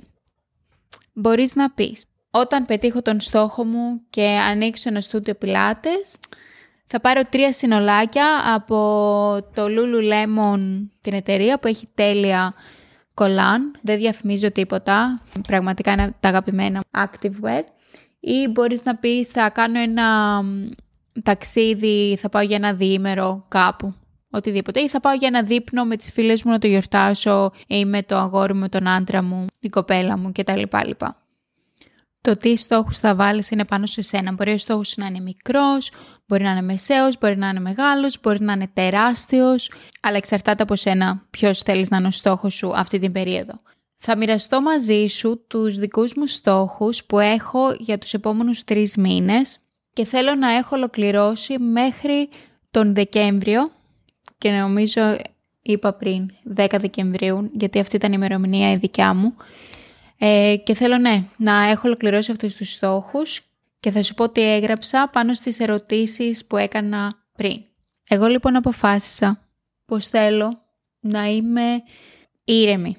Μπορείς 1.13 1.55
να 1.55 1.71
πεις, 1.71 2.05
όταν 2.31 2.65
πετύχω 2.65 3.01
τον 3.01 3.19
στόχο 3.19 3.63
μου 3.63 4.01
και 4.09 4.25
ανοίξω 4.27 4.89
ένα 4.89 5.01
στούντιο 5.01 5.35
πιλάτες, 5.35 6.17
θα 6.87 6.99
πάρω 6.99 7.25
τρία 7.25 7.53
συνολάκια 7.53 8.53
από 8.55 8.75
το 9.53 9.65
Lululemon 9.65 10.87
την 11.01 11.13
εταιρεία 11.13 11.59
που 11.59 11.67
έχει 11.67 11.87
τέλεια 11.95 12.53
κολάν, 13.13 13.75
δεν 13.81 13.97
διαφημίζω 13.97 14.51
τίποτα, 14.51 15.21
πραγματικά 15.47 15.91
είναι 15.91 16.15
τα 16.19 16.29
αγαπημένα 16.29 16.83
activewear. 16.97 17.61
Ή 18.19 18.47
μπορείς 18.51 18.83
να 18.83 18.95
πεις 18.95 19.27
θα 19.27 19.49
κάνω 19.49 19.79
ένα 19.79 20.41
ταξίδι, 21.23 22.17
θα 22.21 22.29
πάω 22.29 22.41
για 22.41 22.55
ένα 22.55 22.73
διήμερο 22.73 23.45
κάπου, 23.47 23.93
οτιδήποτε. 24.29 24.79
Ή 24.79 24.89
θα 24.89 24.99
πάω 24.99 25.13
για 25.13 25.27
ένα 25.27 25.43
δείπνο 25.43 25.85
με 25.85 25.95
τις 25.95 26.11
φίλες 26.11 26.43
μου 26.43 26.51
να 26.51 26.59
το 26.59 26.67
γιορτάσω 26.67 27.51
ή 27.67 27.85
με 27.85 28.03
το 28.03 28.15
αγόρι 28.15 28.53
μου, 28.53 28.59
με 28.59 28.69
τον 28.69 28.87
άντρα 28.87 29.23
μου, 29.23 29.45
την 29.59 29.69
κοπέλα 29.69 30.17
μου 30.17 30.31
κτλ. 30.31 30.61
Το 32.21 32.37
τι 32.37 32.55
στόχους 32.55 32.97
θα 32.97 33.15
βάλεις 33.15 33.49
είναι 33.51 33.65
πάνω 33.65 33.85
σε 33.85 34.01
σένα. 34.01 34.31
Μπορεί 34.31 34.51
ο 34.51 34.57
στόχος 34.57 34.93
να 34.97 35.05
είναι 35.05 35.19
μικρός, 35.19 35.91
μπορεί 36.27 36.43
να 36.43 36.51
είναι 36.51 36.61
μεσαίος, 36.61 37.17
μπορεί 37.19 37.37
να 37.37 37.47
είναι 37.47 37.59
μεγάλος, 37.59 38.17
μπορεί 38.21 38.43
να 38.43 38.53
είναι 38.53 38.69
τεράστιος, 38.73 39.71
αλλά 40.01 40.17
εξαρτάται 40.17 40.63
από 40.63 40.75
σένα 40.75 41.25
ποιος 41.29 41.59
θέλεις 41.59 41.89
να 41.89 41.97
είναι 41.97 42.07
ο 42.07 42.11
στόχος 42.11 42.53
σου 42.53 42.71
αυτή 42.75 42.99
την 42.99 43.11
περίοδο. 43.11 43.61
Θα 43.97 44.17
μοιραστώ 44.17 44.61
μαζί 44.61 45.07
σου 45.07 45.45
τους 45.47 45.77
δικούς 45.77 46.13
μου 46.13 46.27
στόχους 46.27 47.03
που 47.03 47.19
έχω 47.19 47.75
για 47.77 47.97
τους 47.97 48.13
επόμενους 48.13 48.63
τρεις 48.63 48.95
μήνες 48.95 49.57
και 49.93 50.05
θέλω 50.05 50.35
να 50.35 50.51
έχω 50.51 50.75
ολοκληρώσει 50.75 51.59
μέχρι 51.59 52.29
τον 52.71 52.93
Δεκέμβριο 52.93 53.71
και 54.37 54.51
νομίζω 54.51 55.01
είπα 55.61 55.93
πριν 55.93 56.29
10 56.55 56.67
Δεκεμβρίου 56.79 57.49
γιατί 57.53 57.79
αυτή 57.79 57.95
ήταν 57.95 58.11
η 58.11 58.15
ημερομηνία 58.17 58.71
η 58.71 58.75
δικιά 58.75 59.13
μου 59.13 59.35
ε, 60.23 60.55
και 60.63 60.73
θέλω 60.73 60.97
ναι, 60.97 61.23
να 61.37 61.69
έχω 61.69 61.81
ολοκληρώσει 61.85 62.31
αυτούς 62.31 62.55
τους 62.55 62.71
στόχους 62.71 63.41
και 63.79 63.91
θα 63.91 64.03
σου 64.03 64.13
πω 64.13 64.29
τι 64.29 64.41
έγραψα 64.41 65.09
πάνω 65.11 65.33
στις 65.33 65.59
ερωτήσεις 65.59 66.45
που 66.45 66.57
έκανα 66.57 67.13
πριν. 67.35 67.63
Εγώ 68.07 68.27
λοιπόν 68.27 68.55
αποφάσισα 68.55 69.49
πως 69.85 70.07
θέλω 70.07 70.61
να 70.99 71.25
είμαι 71.25 71.83
ήρεμη. 72.43 72.97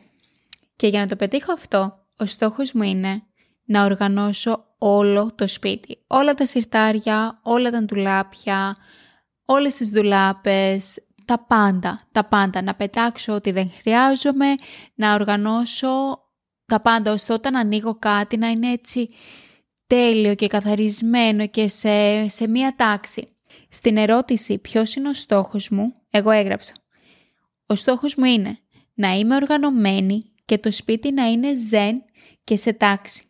Και 0.77 0.87
για 0.87 1.01
να 1.01 1.07
το 1.07 1.17
πετύχω 1.17 1.53
αυτό, 1.53 2.07
ο 2.19 2.27
στόχος 2.27 2.73
μου 2.73 2.83
είναι 2.83 3.23
να 3.65 3.85
οργανώσω 3.85 4.65
όλο 4.79 5.33
το 5.35 5.49
σπίτι. 5.49 6.05
Όλα 6.07 6.35
τα 6.35 6.47
συρτάρια, 6.47 7.41
όλα 7.43 7.71
τα 7.71 7.83
ντουλάπια, 7.83 8.77
όλες 9.45 9.75
τις 9.75 9.91
ντουλάπες, 9.91 10.99
τα 11.25 11.39
πάντα, 11.39 12.03
τα 12.13 12.25
πάντα. 12.25 12.63
Να 12.63 12.75
πετάξω 12.75 13.35
ό,τι 13.35 13.51
δεν 13.51 13.71
χρειάζομαι, 13.81 14.55
να 14.95 15.15
οργανώσω 15.15 16.22
τα 16.67 16.81
πάντα, 16.81 17.13
ώστε 17.13 17.33
όταν 17.33 17.57
ανοίγω 17.57 17.95
κάτι 17.95 18.37
να 18.37 18.49
είναι 18.49 18.73
έτσι 18.73 19.09
τέλειο 19.87 20.35
και 20.35 20.47
καθαρισμένο 20.47 21.47
και 21.47 21.69
σε, 21.69 22.29
σε 22.29 22.49
μία 22.49 22.75
τάξη. 22.77 23.37
Στην 23.69 23.97
ερώτηση 23.97 24.59
ποιος 24.59 24.95
είναι 24.95 25.09
ο 25.09 25.13
στόχος 25.13 25.69
μου, 25.69 25.95
εγώ 26.11 26.31
έγραψα. 26.31 26.75
Ο 27.67 27.75
στόχος 27.75 28.15
μου 28.15 28.25
είναι 28.25 28.59
να 28.95 29.13
είμαι 29.13 29.35
οργανωμένη 29.35 30.25
και 30.45 30.59
το 30.59 30.73
σπίτι 30.73 31.13
να 31.13 31.27
είναι 31.27 31.55
ζεν 31.55 32.03
και 32.45 32.57
σε 32.57 32.73
τάξη. 32.73 33.23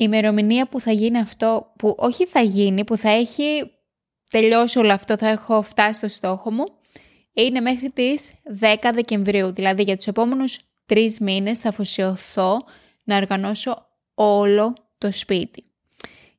Η 0.00 0.04
ημερομηνία 0.06 0.68
που 0.68 0.80
θα 0.80 0.92
γίνει 0.92 1.18
αυτό, 1.18 1.72
που 1.78 1.94
όχι 1.98 2.26
θα 2.26 2.40
γίνει, 2.40 2.84
που 2.84 2.96
θα 2.96 3.10
έχει 3.10 3.70
τελειώσει 4.30 4.78
όλο 4.78 4.92
αυτό, 4.92 5.16
θα 5.16 5.28
έχω 5.28 5.62
φτάσει 5.62 5.98
στο 5.98 6.08
στόχο 6.08 6.52
μου, 6.52 6.64
είναι 7.32 7.60
μέχρι 7.60 7.90
τις 7.90 8.32
10 8.60 8.90
Δεκεμβρίου. 8.92 9.52
Δηλαδή 9.52 9.82
για 9.82 9.96
τους 9.96 10.06
επόμενους 10.06 10.58
τρεις 10.88 11.20
μήνες 11.20 11.58
θα 11.60 11.68
αφοσιωθώ 11.68 12.56
να 13.04 13.16
οργανώσω 13.16 13.86
όλο 14.14 14.74
το 14.98 15.12
σπίτι. 15.12 15.64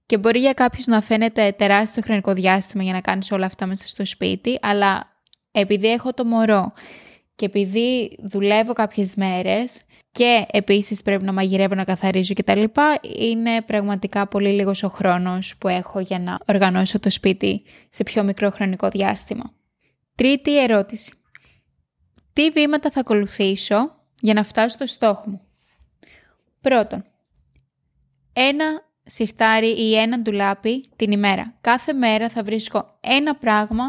Και 0.06 0.18
μπορεί 0.18 0.40
για 0.40 0.54
κάποιους 0.54 0.86
να 0.86 1.02
φαίνεται 1.02 1.52
τεράστιο 1.58 2.02
χρονικό 2.02 2.34
διάστημα 2.34 2.84
για 2.84 2.94
να 2.94 3.02
κάνεις 3.02 3.32
όλα 3.32 3.46
αυτά 3.46 3.66
μέσα 3.66 3.88
στο 3.88 4.06
σπίτι, 4.06 4.60
αλλά 4.62 5.22
επειδή 5.52 5.92
έχω 5.92 6.14
το 6.14 6.26
μωρό 6.26 6.74
και 7.36 7.46
επειδή 7.46 8.18
δουλεύω 8.22 8.74
κάποιες 8.74 9.16
μέρες 9.16 9.82
και 10.12 10.46
επίσης 10.52 11.02
πρέπει 11.02 11.24
να 11.24 11.34
μαγειρεύω, 11.34 11.76
να 11.76 11.84
καθαρίζω 11.84 12.34
κτλ. 12.34 12.64
Είναι 13.20 13.62
πραγματικά 13.62 14.28
πολύ 14.28 14.50
λίγος 14.50 14.84
ο 14.84 14.90
χρόνος 14.90 15.58
που 15.58 15.68
έχω 15.68 16.00
για 16.00 16.20
να 16.20 16.38
οργανώσω 16.48 17.00
το 17.00 17.10
σπίτι 17.10 17.64
σε 17.90 18.04
πιο 18.04 18.24
μικρό 18.24 18.50
χρονικό 18.50 18.90
διάστημα. 18.90 19.54
Τρίτη 20.16 20.60
ερώτηση. 20.62 21.14
Τι 22.34 22.50
βήματα 22.50 22.92
θα 22.92 23.00
ακολουθήσω 23.00 23.99
για 24.22 24.34
να 24.34 24.44
φτάσω 24.44 24.76
στο 24.76 24.86
στόχο 24.86 25.30
μου. 25.30 25.42
Πρώτον, 26.62 27.06
ένα 28.34 28.84
σιρτάρι 29.04 29.68
ή 29.68 29.96
ένα 29.96 30.20
ντουλάπι 30.20 30.86
την 30.96 31.12
ημέρα. 31.12 31.58
Κάθε 31.62 31.94
μέρα 31.94 32.30
θα 32.30 32.44
βρίσκω 32.44 32.98
ένα 33.00 33.36
πράγμα 33.36 33.84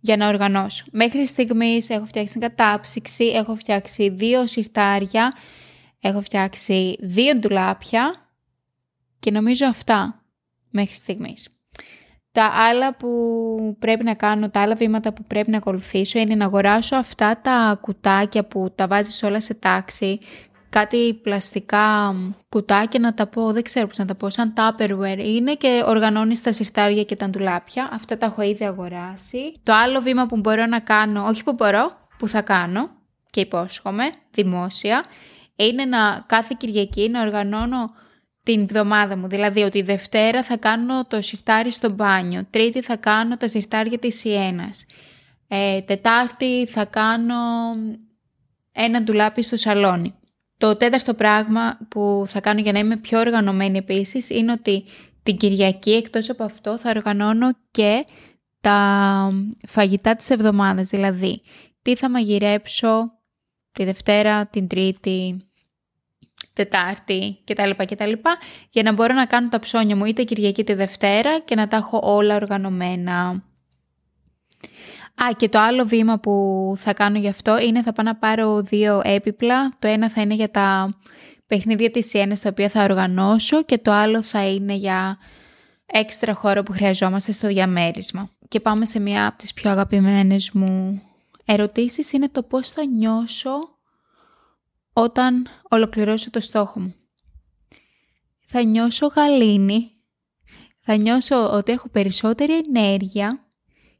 για 0.00 0.16
να 0.16 0.28
οργανώσω. 0.28 0.84
Μέχρι 0.90 1.26
στιγμής 1.26 1.88
έχω 1.88 2.06
φτιάξει 2.06 2.38
κατάψυξη, 2.38 3.24
έχω 3.24 3.54
φτιάξει 3.54 4.08
δύο 4.08 4.46
σιρτάρια, 4.46 5.32
έχω 6.00 6.20
φτιάξει 6.20 6.96
δύο 7.00 7.34
ντουλάπια 7.34 8.28
και 9.18 9.30
νομίζω 9.30 9.66
αυτά 9.66 10.24
μέχρι 10.70 10.94
στιγμής. 10.94 11.53
Τα 12.34 12.44
άλλα 12.44 12.94
που 12.94 13.08
πρέπει 13.78 14.04
να 14.04 14.14
κάνω, 14.14 14.50
τα 14.50 14.60
άλλα 14.60 14.74
βήματα 14.74 15.12
που 15.12 15.24
πρέπει 15.24 15.50
να 15.50 15.56
ακολουθήσω 15.56 16.18
είναι 16.18 16.34
να 16.34 16.44
αγοράσω 16.44 16.96
αυτά 16.96 17.40
τα 17.42 17.78
κουτάκια 17.80 18.44
που 18.44 18.72
τα 18.74 18.86
βάζεις 18.86 19.22
όλα 19.22 19.40
σε 19.40 19.54
τάξη, 19.54 20.18
κάτι 20.68 21.14
πλαστικά 21.22 22.14
κουτάκια 22.48 23.00
να 23.00 23.14
τα 23.14 23.26
πω, 23.26 23.52
δεν 23.52 23.62
ξέρω 23.62 23.86
πώς 23.86 23.98
να 23.98 24.04
τα 24.04 24.14
πω, 24.14 24.28
σαν 24.30 24.52
Tupperware 24.56 25.18
είναι 25.18 25.54
και 25.54 25.82
οργανώνεις 25.86 26.42
τα 26.42 26.52
συρτάρια 26.52 27.04
και 27.04 27.16
τα 27.16 27.28
ντουλάπια. 27.28 27.88
Αυτά 27.92 28.18
τα 28.18 28.26
έχω 28.26 28.42
ήδη 28.42 28.64
αγοράσει. 28.64 29.54
Το 29.62 29.72
άλλο 29.74 30.00
βήμα 30.00 30.26
που 30.26 30.36
μπορώ 30.36 30.66
να 30.66 30.80
κάνω, 30.80 31.24
όχι 31.24 31.44
που 31.44 31.52
μπορώ, 31.52 31.92
που 32.18 32.28
θα 32.28 32.42
κάνω 32.42 32.90
και 33.30 33.40
υπόσχομαι, 33.40 34.04
δημόσια, 34.30 35.04
είναι 35.56 35.84
να 35.84 36.24
κάθε 36.26 36.54
Κυριακή 36.58 37.08
να 37.10 37.22
οργανώνω 37.22 37.90
την 38.44 38.60
εβδομάδα 38.60 39.16
μου. 39.16 39.28
Δηλαδή 39.28 39.62
ότι 39.62 39.82
Δευτέρα 39.82 40.42
θα 40.42 40.56
κάνω 40.56 41.04
το 41.06 41.20
συρτάρι 41.20 41.70
στο 41.70 41.90
μπάνιο, 41.90 42.46
Τρίτη 42.50 42.82
θα 42.82 42.96
κάνω 42.96 43.36
τα 43.36 43.48
συρτάρια 43.48 43.98
της 43.98 44.18
Σιένας, 44.18 44.86
ε, 45.48 45.80
Τετάρτη 45.80 46.66
θα 46.66 46.84
κάνω 46.84 47.34
ένα 48.72 49.02
ντουλάπι 49.02 49.42
στο 49.42 49.56
σαλόνι. 49.56 50.14
Το 50.58 50.76
τέταρτο 50.76 51.14
πράγμα 51.14 51.78
που 51.88 52.24
θα 52.26 52.40
κάνω 52.40 52.60
για 52.60 52.72
να 52.72 52.78
είμαι 52.78 52.96
πιο 52.96 53.18
οργανωμένη 53.18 53.78
επίσης 53.78 54.30
είναι 54.30 54.52
ότι 54.52 54.84
την 55.22 55.36
Κυριακή 55.36 55.92
εκτός 55.92 56.30
από 56.30 56.44
αυτό 56.44 56.78
θα 56.78 56.90
οργανώνω 56.90 57.48
και 57.70 58.04
τα 58.60 59.30
φαγητά 59.66 60.16
της 60.16 60.30
εβδομάδας, 60.30 60.88
δηλαδή 60.88 61.42
τι 61.82 61.96
θα 61.96 62.10
μαγειρέψω 62.10 63.12
τη 63.72 63.84
Δευτέρα, 63.84 64.46
την 64.46 64.68
Τρίτη, 64.68 65.36
Τετάρτη 66.52 67.38
κτλ. 67.44 67.70
κτλ. 67.84 68.12
για 68.70 68.82
να 68.82 68.92
μπορώ 68.92 69.14
να 69.14 69.26
κάνω 69.26 69.48
τα 69.48 69.58
ψώνια 69.58 69.96
μου 69.96 70.04
είτε 70.04 70.22
Κυριακή 70.22 70.64
τη 70.64 70.74
Δευτέρα 70.74 71.40
και 71.40 71.54
να 71.54 71.68
τα 71.68 71.76
έχω 71.76 72.00
όλα 72.02 72.34
οργανωμένα. 72.34 73.42
Α, 75.22 75.26
και 75.36 75.48
το 75.48 75.58
άλλο 75.58 75.84
βήμα 75.84 76.18
που 76.18 76.34
θα 76.76 76.92
κάνω 76.92 77.18
γι' 77.18 77.28
αυτό 77.28 77.58
είναι 77.58 77.82
θα 77.82 77.92
πάω 77.92 78.06
να 78.06 78.16
πάρω 78.16 78.62
δύο 78.62 79.00
έπιπλα. 79.04 79.72
Το 79.78 79.88
ένα 79.88 80.10
θα 80.10 80.20
είναι 80.20 80.34
για 80.34 80.50
τα 80.50 80.98
παιχνίδια 81.46 81.90
της 81.90 82.08
Σιένας 82.08 82.40
τα 82.40 82.48
οποία 82.48 82.68
θα 82.68 82.82
οργανώσω 82.82 83.62
και 83.62 83.78
το 83.78 83.92
άλλο 83.92 84.22
θα 84.22 84.48
είναι 84.48 84.74
για 84.74 85.18
έξτρα 85.86 86.34
χώρο 86.34 86.62
που 86.62 86.72
χρειαζόμαστε 86.72 87.32
στο 87.32 87.48
διαμέρισμα. 87.48 88.30
Και 88.48 88.60
πάμε 88.60 88.84
σε 88.84 89.00
μία 89.00 89.26
από 89.26 89.38
τις 89.38 89.52
πιο 89.52 89.70
αγαπημένες 89.70 90.50
μου 90.52 91.02
ερωτήσεις 91.44 92.12
είναι 92.12 92.28
το 92.28 92.42
πώς 92.42 92.70
θα 92.70 92.86
νιώσω 92.86 93.73
όταν 94.94 95.48
ολοκληρώσω 95.68 96.30
το 96.30 96.40
στόχο 96.40 96.80
μου. 96.80 96.94
Θα 98.46 98.62
νιώσω 98.62 99.06
γαλήνη, 99.06 99.90
θα 100.80 100.96
νιώσω 100.96 101.50
ότι 101.52 101.72
έχω 101.72 101.88
περισσότερη 101.88 102.52
ενέργεια 102.52 103.44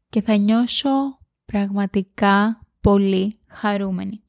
και 0.09 0.23
θα 0.23 0.37
νιώσω 0.37 1.19
πραγματικά 1.45 2.61
πολύ 2.81 3.39
χαρούμενη. 3.47 4.23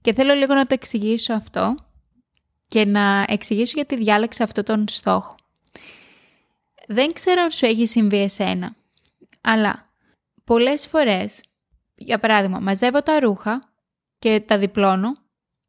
Και 0.00 0.12
θέλω 0.12 0.34
λίγο 0.34 0.54
να 0.54 0.66
το 0.66 0.74
εξηγήσω 0.74 1.34
αυτό 1.34 1.74
και 2.68 2.84
να 2.84 3.24
εξηγήσω 3.28 3.72
γιατί 3.74 3.96
διάλεξα 3.96 4.44
αυτό 4.44 4.62
τον 4.62 4.88
στόχο. 4.88 5.34
Δεν 6.86 7.12
ξέρω 7.12 7.42
αν 7.42 7.50
σου 7.50 7.66
έχει 7.66 7.86
συμβεί 7.86 8.18
εσένα, 8.22 8.76
αλλά 9.40 9.90
πολλές 10.44 10.86
φορές, 10.86 11.42
για 11.94 12.18
παράδειγμα, 12.18 12.58
μαζεύω 12.58 13.02
τα 13.02 13.20
ρούχα 13.20 13.72
και 14.18 14.40
τα 14.40 14.58
διπλώνω, 14.58 15.12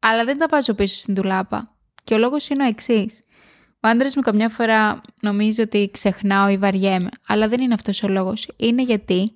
αλλά 0.06 0.24
δεν 0.24 0.38
τα 0.38 0.46
βάζω 0.50 0.74
πίσω 0.74 0.96
στην 0.96 1.14
τουλάπα. 1.14 1.76
Και 2.04 2.14
ο 2.14 2.18
λόγος 2.18 2.48
είναι 2.48 2.64
ο 2.64 2.66
εξής. 2.66 3.22
Ο 3.80 3.88
άντρας 3.88 4.16
μου 4.16 4.22
καμιά 4.22 4.48
φορά 4.48 5.00
νομίζει 5.20 5.60
ότι 5.60 5.90
ξεχνάω 5.92 6.48
ή 6.48 6.58
βαριέμαι, 6.58 7.08
αλλά 7.26 7.48
δεν 7.48 7.60
είναι 7.60 7.74
αυτός 7.74 8.02
ο 8.02 8.08
λόγος. 8.08 8.48
Είναι 8.56 8.82
γιατί 8.82 9.34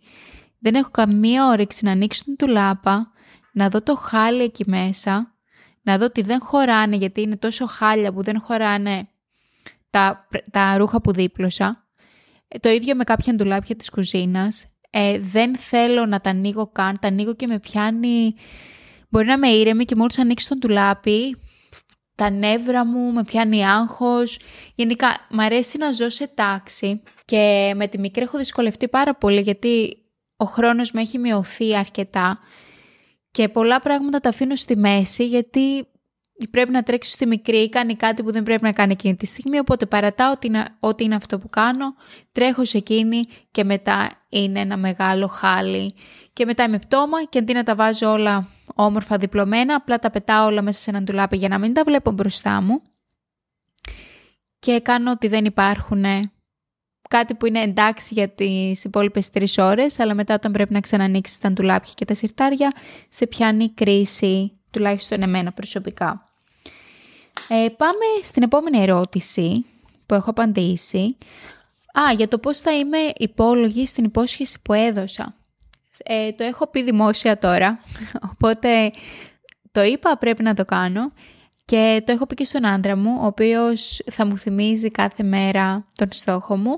δεν 0.58 0.74
έχω 0.74 0.90
καμία 0.90 1.46
όρεξη 1.46 1.84
να 1.84 1.90
ανοίξω 1.90 2.24
την 2.24 2.36
τουλάπα, 2.36 3.12
να 3.52 3.68
δω 3.68 3.82
το 3.82 3.94
χάλι 3.94 4.42
εκεί 4.42 4.64
μέσα, 4.66 5.34
να 5.82 5.98
δω 5.98 6.04
ότι 6.04 6.22
δεν 6.22 6.40
χωράνε 6.42 6.96
γιατί 6.96 7.20
είναι 7.20 7.36
τόσο 7.36 7.66
χάλια 7.66 8.12
που 8.12 8.22
δεν 8.22 8.40
χωράνε 8.40 9.08
τα, 9.90 10.28
τα 10.50 10.76
ρούχα 10.76 11.00
που 11.00 11.12
δίπλωσα. 11.12 11.86
Ε, 12.48 12.58
το 12.58 12.68
ίδιο 12.68 12.94
με 12.94 13.04
κάποια 13.04 13.34
ντουλάπια 13.34 13.76
της 13.76 13.90
κουζίνας. 13.90 14.66
Ε, 14.90 15.18
δεν 15.18 15.56
θέλω 15.56 16.06
να 16.06 16.20
τα 16.20 16.30
ανοίγω 16.30 16.66
καν, 16.66 16.98
τα 17.00 17.08
ανοίγω 17.08 17.34
και 17.34 17.46
με 17.46 17.58
πιάνει... 17.58 18.34
Μπορεί 19.08 19.26
να 19.26 19.32
είμαι 19.32 19.48
ήρεμη 19.48 19.84
και 19.84 19.94
μόλις 19.94 20.18
ανοίξει 20.18 20.48
τον 20.48 20.58
ντουλάπι, 20.58 21.36
τα 22.14 22.30
νεύρα 22.30 22.84
μου, 22.84 23.12
με 23.12 23.24
πιάνει 23.24 23.66
άγχος. 23.66 24.38
Γενικά, 24.74 25.26
μ' 25.30 25.40
αρέσει 25.40 25.78
να 25.78 25.90
ζω 25.90 26.08
σε 26.08 26.26
τάξη 26.26 27.02
και 27.24 27.72
με 27.76 27.86
τη 27.86 27.98
μικρή 27.98 28.22
έχω 28.22 28.38
δυσκολευτεί 28.38 28.88
πάρα 28.88 29.14
πολύ 29.14 29.40
γιατί 29.40 29.98
ο 30.36 30.44
χρόνος 30.44 30.92
μου 30.92 31.00
έχει 31.00 31.18
μειωθεί 31.18 31.76
αρκετά 31.76 32.38
και 33.30 33.48
πολλά 33.48 33.80
πράγματα 33.80 34.20
τα 34.20 34.28
αφήνω 34.28 34.56
στη 34.56 34.76
μέση 34.76 35.26
γιατί 35.26 35.86
πρέπει 36.46 36.70
να 36.70 36.82
τρέξω 36.82 37.10
στη 37.10 37.26
μικρή 37.26 37.56
ή 37.56 37.68
κάνει 37.68 37.96
κάτι 37.96 38.22
που 38.22 38.32
δεν 38.32 38.42
πρέπει 38.42 38.62
να 38.62 38.72
κάνει 38.72 38.92
εκείνη 38.92 39.16
τη 39.16 39.26
στιγμή, 39.26 39.58
οπότε 39.58 39.86
παρατάω 39.86 40.32
ότι 40.32 40.46
είναι, 40.46 40.64
ότι 40.80 41.04
είναι 41.04 41.14
αυτό 41.14 41.38
που 41.38 41.48
κάνω, 41.48 41.94
τρέχω 42.32 42.64
σε 42.64 42.78
εκείνη 42.78 43.26
και 43.50 43.64
μετά 43.64 44.08
είναι 44.28 44.60
ένα 44.60 44.76
μεγάλο 44.76 45.26
χάλι 45.26 45.94
και 46.32 46.44
μετά 46.44 46.64
είμαι 46.64 46.78
πτώμα 46.78 47.24
και 47.24 47.38
αντί 47.38 47.52
να 47.52 47.62
τα 47.62 47.74
βάζω 47.74 48.12
όλα 48.12 48.48
όμορφα 48.74 49.16
διπλωμένα, 49.16 49.74
απλά 49.74 49.98
τα 49.98 50.10
πετάω 50.10 50.46
όλα 50.46 50.62
μέσα 50.62 50.80
σε 50.80 50.90
έναν 50.90 51.04
τουλάπι 51.04 51.36
για 51.36 51.48
να 51.48 51.58
μην 51.58 51.74
τα 51.74 51.82
βλέπω 51.84 52.10
μπροστά 52.10 52.62
μου 52.62 52.82
και 54.58 54.80
κάνω 54.80 55.10
ότι 55.10 55.28
δεν 55.28 55.44
υπάρχουν 55.44 56.04
κάτι 57.08 57.34
που 57.34 57.46
είναι 57.46 57.60
εντάξει 57.60 58.14
για 58.14 58.28
τις 58.28 58.84
υπόλοιπες 58.84 59.30
τρεις 59.30 59.58
ώρες, 59.58 59.98
αλλά 59.98 60.14
μετά 60.14 60.34
όταν 60.34 60.52
πρέπει 60.52 60.72
να 60.72 60.80
ξανανοίξεις 60.80 61.38
τα 61.38 61.52
ντουλάπια 61.52 61.92
και 61.94 62.04
τα 62.04 62.14
συρτάρια, 62.14 62.72
σε 63.08 63.26
πιάνει 63.26 63.70
κρίση, 63.74 64.60
τουλάχιστον 64.70 65.22
εμένα 65.22 65.52
προσωπικά. 65.52 66.27
Ε, 67.48 67.68
πάμε 67.76 68.04
στην 68.22 68.42
επόμενη 68.42 68.78
ερώτηση 68.78 69.64
που 70.06 70.14
έχω 70.14 70.30
απαντήσει. 70.30 71.16
Α, 71.92 72.12
για 72.16 72.28
το 72.28 72.38
πώς 72.38 72.58
θα 72.58 72.72
είμαι 72.72 72.98
υπόλογη 73.16 73.86
στην 73.86 74.04
υπόσχεση 74.04 74.58
που 74.62 74.72
έδωσα. 74.72 75.34
Ε, 76.04 76.32
το 76.32 76.44
έχω 76.44 76.66
πει 76.66 76.82
δημόσια 76.82 77.38
τώρα, 77.38 77.80
οπότε 78.32 78.90
το 79.72 79.82
είπα 79.82 80.16
πρέπει 80.18 80.42
να 80.42 80.54
το 80.54 80.64
κάνω 80.64 81.12
και 81.64 82.02
το 82.06 82.12
έχω 82.12 82.26
πει 82.26 82.34
και 82.34 82.44
στον 82.44 82.66
άντρα 82.66 82.96
μου, 82.96 83.18
ο 83.20 83.26
οποίος 83.26 84.02
θα 84.10 84.26
μου 84.26 84.38
θυμίζει 84.38 84.90
κάθε 84.90 85.22
μέρα 85.22 85.86
τον 85.94 86.08
στόχο 86.10 86.56
μου. 86.56 86.74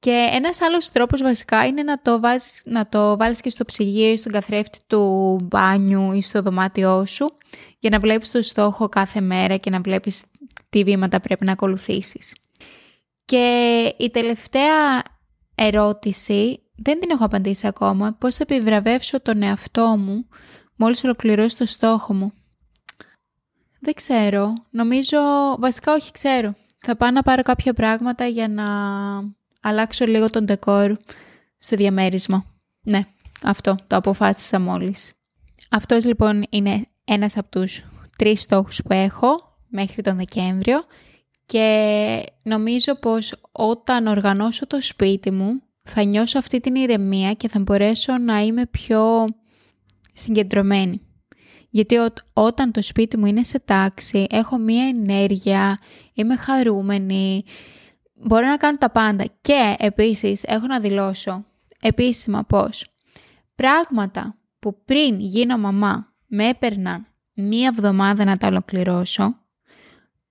Και 0.00 0.28
ένας 0.32 0.60
άλλος 0.60 0.90
τρόπος 0.90 1.22
βασικά 1.22 1.66
είναι 1.66 1.82
να 1.82 2.02
το, 2.02 2.20
βάζεις, 2.20 2.62
να 2.64 2.88
το 2.88 3.16
βάλεις 3.16 3.40
και 3.40 3.50
στο 3.50 3.64
ψυγείο 3.64 4.12
ή 4.12 4.16
στον 4.16 4.32
καθρέφτη 4.32 4.78
του 4.86 5.36
μπάνιου 5.42 6.12
ή 6.12 6.22
στο 6.22 6.42
δωμάτιό 6.42 7.04
σου 7.04 7.36
για 7.78 7.90
να 7.90 7.98
βλέπεις 7.98 8.30
το 8.30 8.42
στόχο 8.42 8.88
κάθε 8.88 9.20
μέρα 9.20 9.56
και 9.56 9.70
να 9.70 9.80
βλέπεις 9.80 10.24
τι 10.70 10.84
βήματα 10.84 11.20
πρέπει 11.20 11.44
να 11.44 11.52
ακολουθήσεις. 11.52 12.34
Και 13.24 13.94
η 13.98 14.10
τελευταία 14.10 15.02
ερώτηση, 15.54 16.62
δεν 16.76 17.00
την 17.00 17.10
έχω 17.10 17.24
απαντήσει 17.24 17.66
ακόμα, 17.66 18.12
πώς 18.12 18.34
θα 18.34 18.44
επιβραβεύσω 18.48 19.20
τον 19.20 19.42
εαυτό 19.42 19.96
μου 19.98 20.28
μόλις 20.76 21.04
ολοκληρώσει 21.04 21.56
το 21.56 21.64
στόχο 21.64 22.14
μου; 22.14 22.32
Δεν 23.80 23.94
ξέρω. 23.94 24.52
Νομίζω, 24.70 25.18
βασικά 25.58 25.92
όχι 25.92 26.12
ξέρω. 26.12 26.54
Θα 26.78 26.96
πάω 26.96 27.10
να 27.10 27.22
πάρω 27.22 27.42
κάποια 27.42 27.72
πράγματα 27.74 28.26
για 28.26 28.48
να 28.48 28.64
αλλάξω 29.60 30.06
λίγο 30.06 30.30
τον 30.30 30.44
ντεκόρ 30.44 30.96
στο 31.58 31.76
διαμέρισμα. 31.76 32.44
Ναι, 32.82 33.06
αυτό 33.42 33.76
το 33.86 33.96
αποφάσισα 33.96 34.60
μόλις. 34.60 35.12
Αυτός 35.70 36.04
λοιπόν 36.04 36.46
είναι 36.50 36.86
ένας 37.04 37.36
από 37.36 37.48
τους 37.50 37.84
τρεις 38.18 38.40
στόχους 38.40 38.80
που 38.82 38.92
έχω 38.92 39.58
μέχρι 39.68 40.02
τον 40.02 40.16
Δεκέμβριο 40.16 40.84
και 41.46 42.24
νομίζω 42.42 42.94
πως 42.94 43.34
όταν 43.52 44.06
οργανώσω 44.06 44.66
το 44.66 44.82
σπίτι 44.82 45.30
μου 45.30 45.62
θα 45.82 46.02
νιώσω 46.02 46.38
αυτή 46.38 46.60
την 46.60 46.74
ηρεμία 46.74 47.32
και 47.32 47.48
θα 47.48 47.60
μπορέσω 47.60 48.18
να 48.18 48.40
είμαι 48.40 48.66
πιο 48.66 49.28
συγκεντρωμένη. 50.12 51.00
Γιατί 51.70 51.96
όταν 52.32 52.72
το 52.72 52.82
σπίτι 52.82 53.16
μου 53.16 53.26
είναι 53.26 53.42
σε 53.42 53.58
τάξη, 53.58 54.26
έχω 54.30 54.58
μία 54.58 54.84
ενέργεια, 54.84 55.78
είμαι 56.14 56.36
χαρούμενη, 56.36 57.44
μπορώ 58.22 58.46
να 58.46 58.56
κάνω 58.56 58.76
τα 58.76 58.90
πάντα. 58.90 59.24
Και 59.40 59.76
επίσης 59.78 60.42
έχω 60.42 60.66
να 60.66 60.80
δηλώσω 60.80 61.44
επίσημα 61.80 62.44
πως 62.44 62.86
πράγματα 63.54 64.34
που 64.58 64.84
πριν 64.84 65.20
γίνω 65.20 65.58
μαμά 65.58 66.12
με 66.26 66.48
έπαιρναν 66.48 67.06
μία 67.34 67.66
εβδομάδα 67.66 68.24
να 68.24 68.36
τα 68.36 68.46
ολοκληρώσω, 68.46 69.36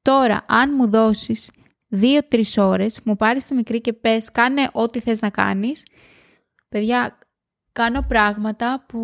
τώρα 0.02 0.46
αν 0.48 0.74
μου 0.76 0.90
δώσεις 0.90 1.52
δύο-τρεις 1.88 2.58
ώρες, 2.58 3.00
μου 3.04 3.16
πάρεις 3.16 3.46
τη 3.46 3.54
μικρή 3.54 3.82
και 3.82 3.94
πες 3.94 4.32
κάνε 4.32 4.70
ό,τι 4.72 5.00
θες 5.00 5.22
να 5.22 5.30
κάνεις, 5.30 5.86
παιδιά 6.70 7.18
κάνω 7.72 8.06
πράγματα 8.08 8.84
που 8.88 9.00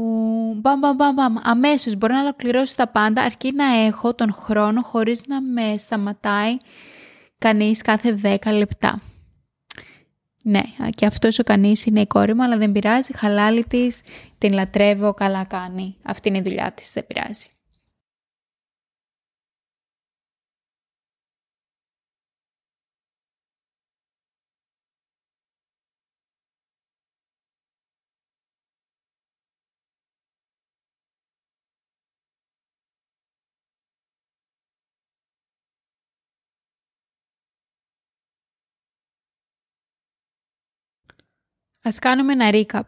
μπαμ, 0.57 0.79
μπαμ, 0.79 0.95
μπαμ, 0.95 1.13
μπαμ, 1.13 1.35
αμέσως 1.43 1.95
μπορώ 1.95 2.13
να 2.13 2.21
ολοκληρώσω 2.21 2.75
τα 2.75 2.87
πάντα 2.87 3.21
αρκεί 3.21 3.51
να 3.51 3.65
έχω 3.65 4.13
τον 4.13 4.33
χρόνο 4.33 4.81
χωρίς 4.81 5.25
να 5.27 5.41
με 5.41 5.77
σταματάει 5.77 6.57
κανείς 7.37 7.81
κάθε 7.81 8.19
10 8.23 8.37
λεπτά. 8.51 9.01
Ναι, 10.43 10.61
και 10.89 11.05
αυτός 11.05 11.39
ο 11.39 11.43
κανείς 11.43 11.85
είναι 11.85 12.01
η 12.01 12.07
κόρη 12.07 12.33
μου, 12.33 12.43
αλλά 12.43 12.57
δεν 12.57 12.71
πειράζει, 12.71 13.17
χαλάλη 13.17 13.63
της, 13.63 14.01
την 14.37 14.53
λατρεύω, 14.53 15.13
καλά 15.13 15.43
κάνει. 15.43 15.95
Αυτή 16.03 16.29
είναι 16.29 16.37
η 16.37 16.41
δουλειά 16.41 16.71
της, 16.71 16.91
δεν 16.93 17.07
πειράζει. 17.07 17.49
Ας 41.87 41.99
κάνουμε 41.99 42.33
ένα 42.33 42.49
recap. 42.53 42.81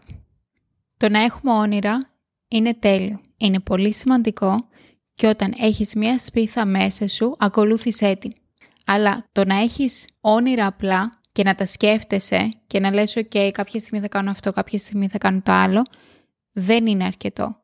Το 0.97 1.10
να 1.10 1.23
έχουμε 1.23 1.51
όνειρα 1.51 2.10
είναι 2.47 2.73
τέλειο. 2.73 3.21
Είναι 3.38 3.60
πολύ 3.60 3.93
σημαντικό 3.93 4.67
και 5.13 5.27
όταν 5.27 5.53
έχεις 5.60 5.95
μία 5.95 6.17
σπίθα 6.17 6.65
μέσα 6.65 7.07
σου, 7.07 7.36
ακολούθησέ 7.39 8.15
την. 8.15 8.33
Αλλά 8.86 9.25
το 9.31 9.45
να 9.45 9.55
έχεις 9.55 10.07
όνειρα 10.21 10.65
απλά 10.65 11.10
και 11.31 11.43
να 11.43 11.55
τα 11.55 11.65
σκέφτεσαι 11.65 12.49
και 12.67 12.79
να 12.79 12.93
λες 12.93 13.17
«Ok, 13.17 13.49
κάποια 13.51 13.79
στιγμή 13.79 13.99
θα 13.99 14.07
κάνω 14.07 14.31
αυτό, 14.31 14.51
κάποια 14.51 14.79
στιγμή 14.79 15.07
θα 15.07 15.17
κάνω 15.17 15.41
το 15.43 15.51
άλλο», 15.51 15.83
δεν 16.51 16.86
είναι 16.86 17.03
αρκετό. 17.03 17.55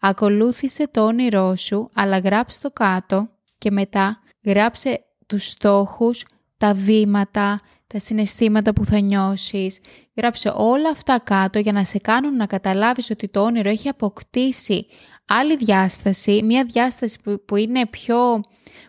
Ακολούθησε 0.00 0.88
το 0.88 1.02
όνειρό 1.04 1.56
σου, 1.56 1.90
αλλά 1.94 2.18
γράψε 2.18 2.60
το 2.60 2.70
κάτω 2.70 3.28
και 3.58 3.70
μετά 3.70 4.20
γράψε 4.44 5.04
τους 5.26 5.46
στόχους, 5.46 6.24
τα 6.56 6.74
βήματα, 6.74 7.60
τα 7.92 7.98
συναισθήματα 7.98 8.72
που 8.72 8.84
θα 8.84 9.00
νιώσεις. 9.00 9.78
Γράψε 10.16 10.52
όλα 10.56 10.88
αυτά 10.88 11.18
κάτω 11.18 11.58
για 11.58 11.72
να 11.72 11.84
σε 11.84 11.98
κάνουν 11.98 12.36
να 12.36 12.46
καταλάβεις 12.46 13.10
ότι 13.10 13.28
το 13.28 13.42
όνειρο 13.42 13.68
έχει 13.68 13.88
αποκτήσει 13.88 14.86
άλλη 15.26 15.56
διάσταση, 15.56 16.42
μια 16.44 16.64
διάσταση 16.64 17.18
που, 17.46 17.56
είναι 17.56 17.86
πιο 17.86 18.40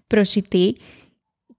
προσιτή 0.07 0.77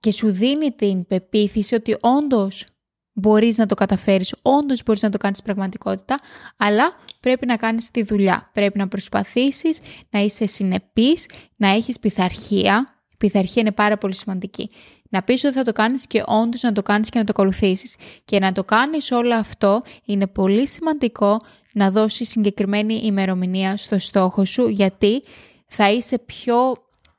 και 0.01 0.13
σου 0.13 0.33
δίνει 0.33 0.73
την 0.73 1.07
πεποίθηση 1.07 1.75
ότι 1.75 1.97
όντως 2.01 2.67
μπορείς 3.13 3.59
να 3.59 3.67
το 3.67 3.75
καταφέρεις, 3.75 4.35
όντως 4.43 4.83
μπορείς 4.83 5.03
να 5.03 5.11
το 5.11 5.19
κάνεις 5.19 5.43
πραγματικότητα, 5.43 6.21
αλλά 6.57 6.93
πρέπει 7.21 7.47
να 7.47 7.57
κάνεις 7.57 7.91
τη 7.91 8.03
δουλειά. 8.03 8.51
Πρέπει 8.53 8.79
να 8.79 8.89
προσπαθήσεις, 8.89 9.81
να 10.11 10.21
είσαι 10.21 10.47
συνεπής, 10.47 11.27
να 11.57 11.69
έχεις 11.69 11.99
πειθαρχία. 11.99 12.87
Η 13.13 13.17
πειθαρχία 13.19 13.63
είναι 13.63 13.73
πάρα 13.73 13.99
πολύ 13.99 14.15
σημαντική. 14.15 14.71
Να 15.15 15.23
πεις 15.23 15.45
ότι 15.45 15.55
θα 15.55 15.63
το 15.63 15.73
κάνεις 15.73 16.07
και 16.07 16.23
όντως 16.27 16.63
να 16.63 16.73
το 16.73 16.83
κάνεις 16.83 17.09
και 17.09 17.19
να 17.19 17.25
το 17.25 17.33
ακολουθήσεις. 17.37 17.97
Και 18.25 18.39
να 18.39 18.53
το 18.53 18.65
κάνεις 18.65 19.11
όλο 19.11 19.35
αυτό 19.35 19.83
είναι 20.05 20.27
πολύ 20.27 20.69
σημαντικό 20.69 21.41
να 21.73 21.91
δώσεις 21.91 22.29
συγκεκριμένη 22.29 23.01
ημερομηνία 23.05 23.77
στο 23.77 23.99
στόχο 23.99 24.45
σου, 24.45 24.69
γιατί 24.69 25.23
θα 25.67 25.91
είσαι 25.91 26.19
πιο 26.19 26.75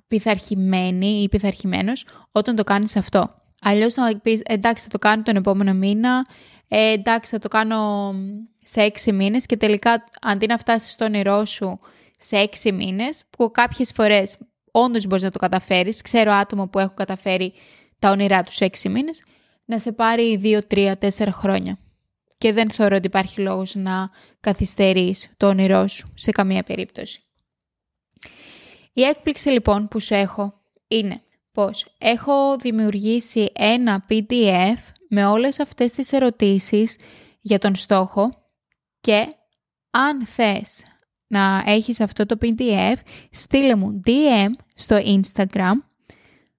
πειθαρχημένη 0.08 1.21
ή 1.21 1.29
πειθαρχημένος 1.29 2.05
όταν 2.31 2.55
το 2.55 2.63
κάνεις 2.63 2.95
αυτό. 2.95 3.41
Αλλιώς 3.62 3.95
να 3.95 4.19
πεις 4.19 4.41
εντάξει 4.45 4.84
θα 4.84 4.89
το 4.89 4.99
κάνω 4.99 5.23
τον 5.23 5.36
επόμενο 5.36 5.73
μήνα, 5.73 6.25
ε, 6.67 6.91
εντάξει 6.91 7.31
θα 7.31 7.39
το 7.39 7.47
κάνω 7.47 8.13
σε 8.63 8.81
έξι 8.81 9.12
μήνες 9.12 9.45
και 9.45 9.58
τελικά 9.58 10.03
αντί 10.21 10.45
να 10.45 10.58
φτάσεις 10.58 10.91
στο 10.91 11.05
όνειρό 11.05 11.45
σου 11.45 11.79
σε 12.19 12.36
έξι 12.36 12.71
μήνες, 12.71 13.23
που 13.29 13.51
κάποιες 13.51 13.91
φορές 13.95 14.38
όντως 14.71 15.08
μπορείς 15.08 15.23
να 15.23 15.31
το 15.31 15.39
καταφέρεις, 15.39 16.01
ξέρω 16.01 16.31
άτομα 16.31 16.67
που 16.67 16.79
έχουν 16.79 16.95
καταφέρει 16.95 17.53
τα 17.99 18.10
όνειρά 18.10 18.43
τους 18.43 18.55
σε 18.55 18.65
έξι 18.65 18.89
μήνες, 18.89 19.23
να 19.65 19.79
σε 19.79 19.91
πάρει 19.91 20.38
δύο, 20.38 20.67
τρία, 20.67 20.97
τέσσερα 20.97 21.31
χρόνια. 21.31 21.79
Και 22.38 22.53
δεν 22.53 22.69
θεωρώ 22.69 22.95
ότι 22.95 23.05
υπάρχει 23.05 23.41
λόγος 23.41 23.75
να 23.75 24.10
καθυστερείς 24.39 25.34
το 25.38 25.47
όνειρό 25.47 25.88
σου 25.88 26.08
σε 26.13 26.31
καμία 26.31 26.63
περίπτωση. 26.63 27.23
Η 28.93 29.01
έκπληξη 29.03 29.49
λοιπόν 29.49 29.88
που 29.88 29.99
σου 29.99 30.13
έχω 30.13 30.62
είναι 30.88 31.21
πως 31.51 31.95
έχω 31.97 32.55
δημιουργήσει 32.55 33.51
ένα 33.53 34.05
PDF 34.10 34.77
με 35.10 35.25
όλες 35.25 35.60
αυτές 35.60 35.91
τις 35.91 36.12
ερωτήσεις 36.12 36.97
για 37.41 37.60
τον 37.60 37.75
στόχο 37.75 38.29
και 38.99 39.27
αν 39.91 40.25
θες 40.25 40.84
να 41.27 41.63
έχεις 41.65 41.99
αυτό 41.99 42.25
το 42.25 42.38
PDF, 42.41 42.95
στείλε 43.31 43.75
μου 43.75 44.01
DM 44.05 44.49
στο 44.75 44.97
Instagram. 44.97 45.73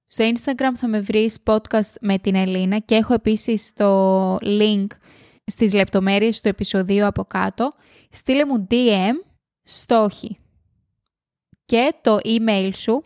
Στο 0.07 0.25
Instagram 0.35 0.73
θα 0.77 0.89
με 0.89 1.01
βρεις 1.01 1.39
podcast 1.45 1.93
με 2.01 2.19
την 2.19 2.35
Ελίνα 2.35 2.79
και 2.79 2.95
έχω 2.95 3.15
επίσης 3.15 3.73
το 3.73 4.37
link 4.37 4.87
στις 5.45 5.73
λεπτομέρειες 5.73 6.41
του 6.41 6.49
επεισοδίου 6.49 7.07
από 7.07 7.25
κάτω. 7.25 7.75
Στείλε 8.11 8.45
μου 8.45 8.67
DM 8.71 9.15
στόχοι 9.63 10.39
και 11.65 11.95
το 12.03 12.19
email 12.25 12.71
σου 12.75 13.05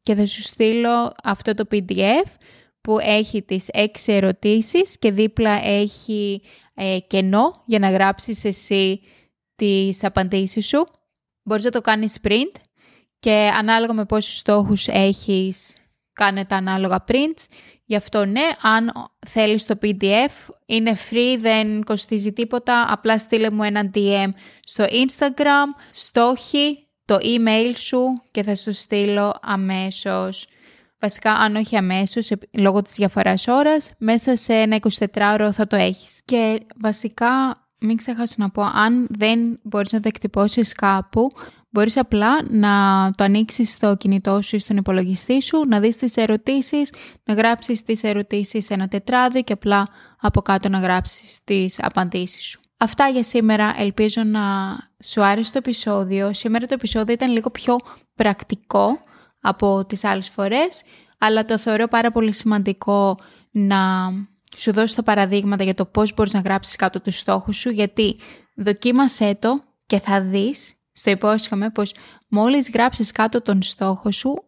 και 0.00 0.14
θα 0.14 0.26
σου 0.26 0.42
στείλω 0.42 1.12
αυτό 1.22 1.54
το 1.54 1.64
PDF 1.70 2.36
που 2.80 2.98
έχει 3.00 3.42
τις 3.42 3.68
έξι 3.68 4.12
ερωτήσεις 4.12 4.98
και 4.98 5.10
δίπλα 5.12 5.66
έχει 5.66 6.42
ε, 6.74 6.98
κενό 7.06 7.62
για 7.66 7.78
να 7.78 7.90
γράψεις 7.90 8.44
εσύ 8.44 9.00
τις 9.54 10.04
απαντήσεις 10.04 10.66
σου. 10.66 10.86
Μπορείς 11.42 11.64
να 11.64 11.70
το 11.70 11.80
κάνεις 11.80 12.18
print 12.22 12.52
και 13.18 13.50
ανάλογα 13.54 13.92
με 13.92 14.04
πόσους 14.04 14.36
στόχους 14.36 14.88
έχεις 14.88 15.76
κάνε 16.12 16.44
τα 16.44 16.56
ανάλογα 16.56 17.04
prints. 17.08 17.44
Γι' 17.84 17.96
αυτό 17.96 18.24
ναι, 18.24 18.48
αν 18.62 18.92
θέλεις 19.26 19.66
το 19.66 19.78
PDF 19.82 20.54
είναι 20.66 20.96
free, 21.10 21.38
δεν 21.40 21.84
κοστίζει 21.84 22.32
τίποτα. 22.32 22.84
Απλά 22.88 23.18
στείλε 23.18 23.50
μου 23.50 23.62
ένα 23.62 23.90
DM 23.94 24.28
στο 24.60 24.84
Instagram, 24.84 25.82
στόχοι 25.90 26.86
το 27.04 27.18
email 27.22 27.72
σου 27.76 28.22
και 28.30 28.42
θα 28.42 28.54
σου 28.54 28.72
στείλω 28.72 29.34
αμέσως. 29.42 30.46
Βασικά, 30.98 31.32
αν 31.32 31.56
όχι 31.56 31.76
αμέσως, 31.76 32.30
λόγω 32.50 32.82
της 32.82 32.94
διαφοράς 32.94 33.46
ώρας, 33.46 33.92
μέσα 33.98 34.36
σε 34.36 34.54
ένα 34.54 34.76
24ωρο 34.76 35.48
θα 35.52 35.66
το 35.66 35.76
έχεις. 35.76 36.20
Και 36.24 36.60
βασικά, 36.80 37.56
μην 37.78 37.96
ξεχάσω 37.96 38.34
να 38.36 38.50
πω, 38.50 38.62
αν 38.62 39.06
δεν 39.10 39.60
μπορείς 39.62 39.92
να 39.92 40.00
το 40.00 40.08
εκτυπώσεις 40.08 40.72
κάπου, 40.72 41.30
μπορείς 41.72 41.96
απλά 41.96 42.42
να 42.50 42.70
το 43.16 43.24
ανοίξεις 43.24 43.72
στο 43.72 43.96
κινητό 43.96 44.42
σου 44.42 44.56
ή 44.56 44.58
στον 44.58 44.76
υπολογιστή 44.76 45.42
σου, 45.42 45.64
να 45.68 45.80
δεις 45.80 45.96
τις 45.96 46.16
ερωτήσεις, 46.16 46.92
να 47.24 47.34
γράψεις 47.34 47.82
τις 47.82 48.02
ερωτήσεις 48.02 48.64
σε 48.64 48.74
ένα 48.74 48.88
τετράδιο 48.88 49.42
και 49.42 49.52
απλά 49.52 49.88
από 50.20 50.42
κάτω 50.42 50.68
να 50.68 50.78
γράψεις 50.78 51.40
τις 51.44 51.78
απαντήσεις 51.82 52.44
σου. 52.44 52.60
Αυτά 52.76 53.08
για 53.08 53.22
σήμερα. 53.22 53.74
Ελπίζω 53.78 54.22
να 54.22 54.40
σου 55.04 55.22
άρεσε 55.22 55.52
το 55.52 55.58
επεισόδιο. 55.58 56.32
Σήμερα 56.34 56.66
το 56.66 56.74
επεισόδιο 56.74 57.14
ήταν 57.14 57.30
λίγο 57.30 57.50
πιο 57.50 57.76
πρακτικό 58.14 58.98
από 59.40 59.84
τις 59.84 60.04
άλλες 60.04 60.28
φορές, 60.28 60.82
αλλά 61.18 61.44
το 61.44 61.58
θεωρώ 61.58 61.88
πάρα 61.88 62.12
πολύ 62.12 62.32
σημαντικό 62.32 63.18
να 63.50 64.10
σου 64.56 64.72
δώσω 64.72 64.94
τα 64.94 65.02
παραδείγματα 65.02 65.64
για 65.64 65.74
το 65.74 65.86
πώς 65.86 66.14
μπορείς 66.14 66.32
να 66.32 66.40
γράψεις 66.40 66.76
κάτω 66.76 67.00
τους 67.00 67.18
στόχους 67.18 67.56
σου, 67.56 67.70
γιατί 67.70 68.16
δοκίμασέ 68.56 69.36
το 69.40 69.62
και 69.86 70.00
θα 70.00 70.20
δεις, 70.22 70.74
στο 70.92 71.10
υπόσχομαι, 71.10 71.70
πως 71.70 71.94
μόλις 72.28 72.70
γράψεις 72.70 73.12
κάτω 73.12 73.42
τον 73.42 73.62
στόχο 73.62 74.10
σου, 74.10 74.44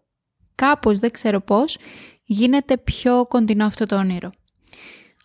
κάπως 0.55 0.99
δεν 0.99 1.11
ξέρω 1.11 1.41
πώς, 1.41 1.79
γίνεται 2.25 2.79
πιο 2.79 3.27
κοντινό 3.27 3.65
αυτό 3.65 3.87
το 3.87 3.97
όνειρο. 3.97 4.31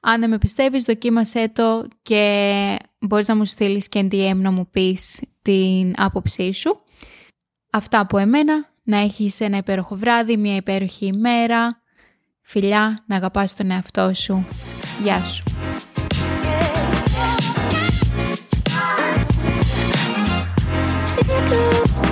Αν 0.01 0.19
δεν 0.19 0.29
με 0.29 0.37
πιστεύεις, 0.37 0.83
δοκίμασέ 0.83 1.49
το 1.53 1.87
και 2.01 2.77
μπορείς 2.99 3.27
να 3.27 3.35
μου 3.35 3.45
στείλεις 3.45 3.89
και 3.89 4.07
DM 4.11 4.35
να 4.35 4.51
μου 4.51 4.67
πεις 4.71 5.21
την 5.41 5.93
άποψή 5.97 6.53
σου. 6.53 6.81
Αυτά 7.71 7.99
από 7.99 8.17
εμένα. 8.17 8.67
Να 8.83 8.97
έχεις 8.97 9.39
ένα 9.39 9.57
υπέροχο 9.57 9.95
βράδυ, 9.95 10.37
μια 10.37 10.55
υπέροχη 10.55 11.05
ημέρα. 11.05 11.81
Φιλιά, 12.41 13.03
να 13.07 13.15
αγαπάς 13.15 13.55
τον 13.55 13.71
εαυτό 13.71 14.13
σου. 14.13 14.47
Γεια 15.03 15.19
σου. 15.19 15.43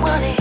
money. 0.00 0.37